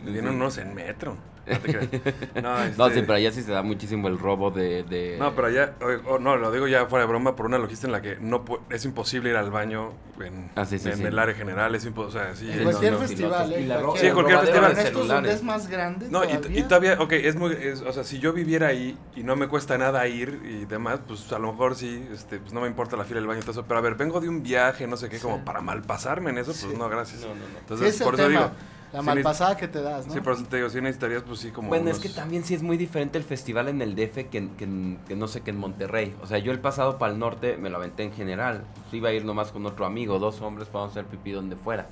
vienen 0.03 0.35
unos 0.35 0.57
en 0.57 0.73
metro. 0.73 1.17
No 1.47 1.57
te 1.59 1.73
creas. 1.73 1.87
No, 2.35 2.41
No, 2.41 2.63
este, 2.87 2.93
sí, 2.99 3.01
pero 3.01 3.13
allá 3.13 3.31
sí 3.31 3.41
se 3.41 3.51
da 3.51 3.63
muchísimo 3.63 4.07
el 4.07 4.19
robo 4.19 4.51
de... 4.51 4.83
de- 4.83 5.17
No, 5.17 5.33
pero 5.33 5.47
allá, 5.47 5.73
o- 5.81 6.13
o 6.13 6.19
no, 6.19 6.35
lo 6.37 6.51
digo 6.51 6.67
ya 6.67 6.85
fuera 6.85 7.05
de 7.05 7.09
broma, 7.09 7.35
por 7.35 7.47
una 7.47 7.57
logística 7.57 7.87
en 7.87 7.91
la 7.93 8.01
que 8.03 8.17
no 8.21 8.43
es 8.69 8.85
imposible 8.85 9.31
ir 9.31 9.35
al 9.35 9.49
baño 9.49 9.93
en, 10.23 10.51
Ah, 10.55 10.65
sí, 10.65 10.77
sí, 10.77 10.89
en 10.89 10.97
sí. 10.97 11.03
el 11.05 11.17
área 11.17 11.33
general, 11.33 11.73
es 11.73 11.85
imposible, 11.85 12.21
o 12.21 12.25
sea, 12.25 12.35
sí. 12.35 12.51
En 12.51 12.57
Sí, 12.59 12.63
cualquier 12.65 12.93
no, 12.93 12.99
sí, 12.99 13.07
festival, 13.07 13.53
¿eh? 13.53 13.61
y 13.61 13.97
Sí, 13.99 14.05
en 14.07 14.13
cualquier 14.13 14.39
festival. 14.41 14.75
de 14.75 14.81
Estos 14.83 15.07
donde 15.07 15.33
es 15.33 15.43
más 15.43 15.67
grande. 15.67 16.07
No, 16.11 16.23
y, 16.23 16.27
todavía. 16.27 16.59
y 16.59 16.63
todavía, 16.63 16.97
ok, 16.99 17.11
es 17.13 17.35
muy, 17.35 17.53
es- 17.53 17.81
o 17.81 17.93
sea, 17.93 18.03
si 18.03 18.19
yo 18.19 18.31
viviera 18.31 18.67
ahí 18.67 18.95
y 19.15 19.23
no 19.23 19.35
me 19.35 19.47
cuesta 19.47 19.75
nada 19.79 20.05
ir 20.07 20.41
y 20.45 20.65
demás, 20.65 20.99
pues 21.07 21.31
a 21.33 21.39
lo 21.39 21.51
mejor 21.51 21.73
sí, 21.75 22.07
este, 22.13 22.37
pues 22.37 22.53
no 22.53 22.61
me 22.61 22.67
importa 22.67 22.95
la 22.95 23.05
fila 23.05 23.21
del 23.21 23.27
baño 23.27 23.39
y 23.39 23.41
todo 23.41 23.53
eso, 23.53 23.65
pero 23.67 23.79
a 23.79 23.81
ver, 23.81 23.95
vengo 23.95 24.19
de 24.19 24.29
un 24.29 24.43
viaje, 24.43 24.85
no 24.85 24.97
sé 24.97 25.09
qué, 25.09 25.17
como 25.17 25.37
Sí. 25.37 25.41
para 25.45 25.61
malpasarme 25.61 26.29
en 26.29 26.37
eso, 26.37 26.51
pues 26.51 26.59
Sí. 26.59 26.77
no, 26.77 26.87
gracias. 26.89 27.21
No, 27.21 27.29
no, 27.29 27.33
no. 27.33 27.41
Sí, 27.47 27.55
Entonces, 27.61 28.01
por 28.03 28.13
eso 28.13 28.27
tema, 28.27 28.39
digo, 28.39 28.51
La 28.91 29.01
sí 29.01 29.05
malpasada 29.05 29.55
que 29.55 29.67
te 29.67 29.81
das, 29.81 30.07
¿no? 30.07 30.13
Sí, 30.13 30.19
por 30.21 30.33
eso 30.33 30.45
te 30.45 30.57
digo, 30.57 30.69
sí 30.69 30.81
necesitarías, 30.81 31.21
pues 31.23 31.39
sí, 31.39 31.51
como 31.51 31.67
Bueno, 31.69 31.89
es 31.91 31.99
que 31.99 32.09
también 32.09 32.43
sí 32.43 32.55
es 32.55 32.63
muy 32.63 32.75
diferente 32.75 33.17
el 33.19 33.23
festival 33.23 33.67
en 33.67 33.81
el 33.83 33.95
DF 33.95 34.29
que, 34.29 34.37
en- 34.39 34.49
que 34.55 34.63
en- 34.63 34.99
que 35.07 35.15
no 35.15 35.27
sé, 35.27 35.41
que 35.41 35.51
en 35.51 35.57
Monterrey. 35.57 36.15
O 36.23 36.27
sea, 36.27 36.39
yo 36.39 36.51
el 36.51 36.59
pasado 36.59 36.97
para 36.97 37.13
el 37.13 37.19
norte 37.19 37.55
me 37.57 37.69
lo 37.69 37.77
aventé 37.77 38.03
en 38.03 38.11
general. 38.13 38.63
Pues 38.81 38.93
iba 38.95 39.09
a 39.09 39.13
ir 39.13 39.25
nomás 39.25 39.51
con 39.51 39.65
otro 39.67 39.85
amigo, 39.85 40.17
dos 40.17 40.41
hombres 40.41 40.67
para 40.69 40.85
hacer 40.85 41.05
pipí 41.05 41.31
donde 41.31 41.55
fuera. 41.55 41.85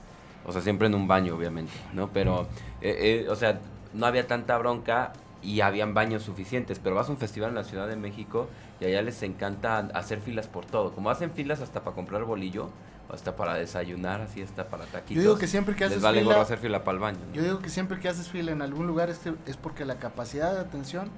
O 0.46 0.52
sea, 0.52 0.62
siempre 0.62 0.88
en 0.88 0.96
un 0.96 1.08
baño, 1.08 1.36
obviamente, 1.36 1.74
¿no? 1.94 2.10
Pero, 2.12 2.48
eh, 2.82 3.26
eh, 3.26 3.30
o 3.30 3.36
sea, 3.36 3.60
no 3.94 4.06
había 4.06 4.26
tanta 4.26 4.58
bronca 4.58 5.14
y 5.44 5.62
habían 5.62 5.94
baños 5.94 6.24
suficientes. 6.24 6.80
Pero 6.80 6.96
vas 6.96 7.10
a 7.10 7.12
un 7.12 7.18
festival 7.18 7.50
en 7.50 7.56
la 7.56 7.64
Ciudad 7.64 7.88
de 7.88 7.96
México 7.96 8.48
y 8.80 8.86
allá 8.86 9.02
les 9.04 9.22
encanta 9.24 9.80
hacer 9.94 10.20
filas 10.22 10.48
por 10.48 10.66
todo. 10.66 10.94
Como 10.94 11.10
hacen 11.12 11.30
filas 11.32 11.62
hasta 11.62 11.84
para 11.84 11.96
comprar 11.96 12.24
bolillo, 12.24 12.70
hasta 13.12 13.36
para 13.36 13.56
desayunar, 13.56 14.22
así 14.22 14.42
hasta 14.42 14.68
para 14.68 14.86
taquitos. 14.86 15.16
Yo 15.16 15.22
digo 15.22 15.38
que 15.38 15.48
siempre 15.48 15.76
que 15.76 15.86
les 15.86 15.92
haces 15.92 16.04
vale 16.04 16.20
fila, 16.20 16.32
gorro 16.34 16.42
hacer 16.44 16.58
fila 16.60 16.84
para 16.84 16.96
el 16.96 17.02
baño. 17.02 17.20
¿no? 17.28 17.34
yo 17.34 17.44
digo 17.44 17.60
que 17.60 17.70
siempre 17.70 18.00
que 18.00 18.10
haces 18.10 18.28
fila 18.30 18.52
en 18.52 18.62
algún 18.62 18.86
lugar 18.88 19.10
es, 19.10 19.20
que- 19.20 19.36
es 19.46 19.58
porque 19.58 19.86
la 19.86 19.96
capacidad 19.96 20.54
de 20.54 20.60
atención 20.60 21.10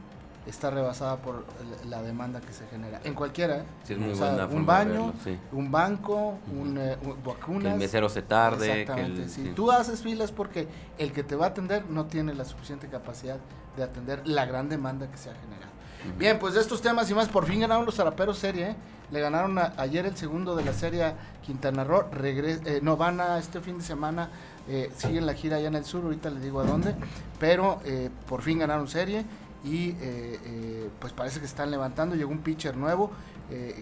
está 0.45 0.69
rebasada 0.71 1.17
por 1.17 1.45
la 1.87 2.01
demanda 2.01 2.41
que 2.41 2.53
se 2.53 2.65
genera. 2.67 3.01
En 3.03 3.13
cualquiera, 3.13 3.57
¿eh? 3.57 3.63
Sí, 3.83 3.93
es 3.93 3.99
muy 3.99 4.11
O 4.11 4.15
sea, 4.15 4.29
buena 4.29 4.45
un 4.45 4.51
forma 4.51 4.79
de 4.79 4.85
baño, 4.85 5.05
verlo, 5.07 5.19
sí. 5.23 5.37
un 5.51 5.71
banco, 5.71 6.39
un, 6.51 6.77
eh, 6.79 6.97
un- 7.03 7.13
Que 7.21 7.27
vacunas. 7.29 7.73
el 7.73 7.79
mesero 7.79 8.09
se 8.09 8.21
tarde. 8.23 8.65
Que 8.67 8.81
Exactamente. 8.81 9.23
el, 9.23 9.29
sí. 9.29 9.51
tú 9.55 9.71
haces 9.71 10.01
filas 10.01 10.31
porque 10.31 10.67
el 10.97 11.11
que 11.11 11.23
te 11.23 11.35
va 11.35 11.47
a 11.47 11.49
atender 11.49 11.85
no 11.89 12.05
tiene 12.05 12.33
la 12.33 12.45
suficiente 12.45 12.87
capacidad 12.87 13.37
de 13.77 13.83
atender 13.83 14.27
la 14.27 14.45
gran 14.45 14.69
demanda 14.69 15.09
que 15.11 15.17
se 15.17 15.29
ha 15.29 15.35
generado. 15.35 15.68
Bien, 16.17 16.39
pues 16.39 16.53
de 16.53 16.61
estos 16.61 16.81
temas 16.81 17.09
y 17.11 17.13
más, 17.13 17.27
por 17.27 17.45
fin 17.45 17.59
ganaron 17.59 17.85
los 17.85 17.95
zaraperos 17.95 18.37
serie. 18.37 18.69
¿eh? 18.71 18.75
Le 19.11 19.19
ganaron 19.21 19.57
ayer 19.77 20.05
el 20.05 20.15
segundo 20.15 20.55
de 20.55 20.63
la 20.63 20.73
serie 20.73 21.13
Quintana 21.45 21.83
Roo. 21.83 22.09
regre- 22.11 22.61
eh, 22.65 22.79
no 22.81 22.95
van 22.95 23.19
a 23.19 23.37
este 23.37 23.59
fin 23.59 23.79
de 23.79 23.83
semana, 23.83 24.29
eh, 24.67 24.91
siguen 24.97 25.25
la 25.25 25.33
gira 25.33 25.57
allá 25.57 25.67
en 25.67 25.75
el 25.75 25.85
sur, 25.85 26.03
ahorita 26.03 26.29
les 26.29 26.43
digo 26.43 26.61
a 26.61 26.63
dónde. 26.63 26.95
Pero 27.39 27.79
eh, 27.85 28.09
por 28.27 28.41
fin 28.41 28.59
ganaron 28.59 28.87
serie 28.87 29.25
y 29.63 29.89
eh, 29.89 29.95
eh, 30.01 30.89
pues 30.99 31.11
parece 31.11 31.39
que 31.39 31.45
están 31.45 31.69
levantando. 31.71 32.15
Llegó 32.15 32.31
un 32.31 32.39
pitcher 32.39 32.77
nuevo, 32.77 33.11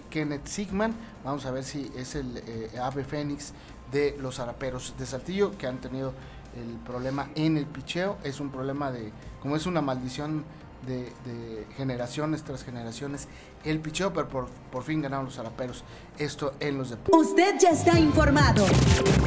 Kenneth 0.09 0.47
Sigman. 0.47 0.93
Vamos 1.25 1.45
a 1.45 1.51
ver 1.51 1.63
si 1.65 1.91
es 1.97 2.15
el 2.15 2.41
ave 2.81 3.03
fénix 3.03 3.53
de 3.91 4.15
los 4.19 4.35
zaraperos 4.35 4.95
de 4.97 5.05
Saltillo 5.05 5.57
que 5.57 5.67
han 5.67 5.79
tenido 5.81 6.13
el 6.55 6.77
problema 6.85 7.29
en 7.35 7.57
el 7.57 7.65
picheo. 7.65 8.17
Es 8.23 8.39
un 8.39 8.49
problema 8.49 8.91
de, 8.91 9.11
como 9.41 9.57
es 9.57 9.65
una 9.65 9.81
maldición 9.81 10.45
de, 10.85 11.11
de 11.25 11.65
generaciones 11.75 12.43
tras 12.43 12.63
generaciones, 12.63 13.27
el 13.63 13.79
picheo, 13.79 14.13
pero 14.13 14.27
por, 14.27 14.47
por 14.71 14.83
fin 14.83 15.01
ganaron 15.01 15.25
los 15.25 15.35
zaraperos. 15.35 15.83
Esto 16.17 16.53
en 16.59 16.77
los 16.77 16.89
deportes. 16.89 17.29
Usted 17.29 17.55
ya 17.59 17.69
está 17.69 17.99
informado. 17.99 18.65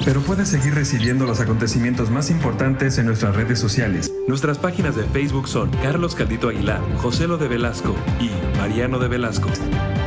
Pero 0.05 0.21
puedes 0.23 0.49
seguir 0.49 0.75
recibiendo 0.75 1.27
los 1.27 1.41
acontecimientos 1.41 2.11
más 2.11 2.31
importantes 2.31 2.99
en 2.99 3.07
nuestras 3.07 3.37
redes 3.37 3.59
sociales. 3.59 4.13
Nuestras 4.27 4.59
páginas 4.59 4.97
de 4.97 5.05
Facebook 5.05 5.49
son 5.49 5.71
Carlos 5.83 6.15
Caldito 6.15 6.49
Aguilar, 6.49 6.81
José 6.99 7.27
Lo 7.27 7.39
de 7.39 7.49
Velasco 7.49 7.95
y 8.21 8.31
Mariano 8.59 8.99
de 8.99 9.09
Velasco. 9.09 9.49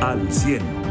Al 0.00 0.32
100. 0.32 0.83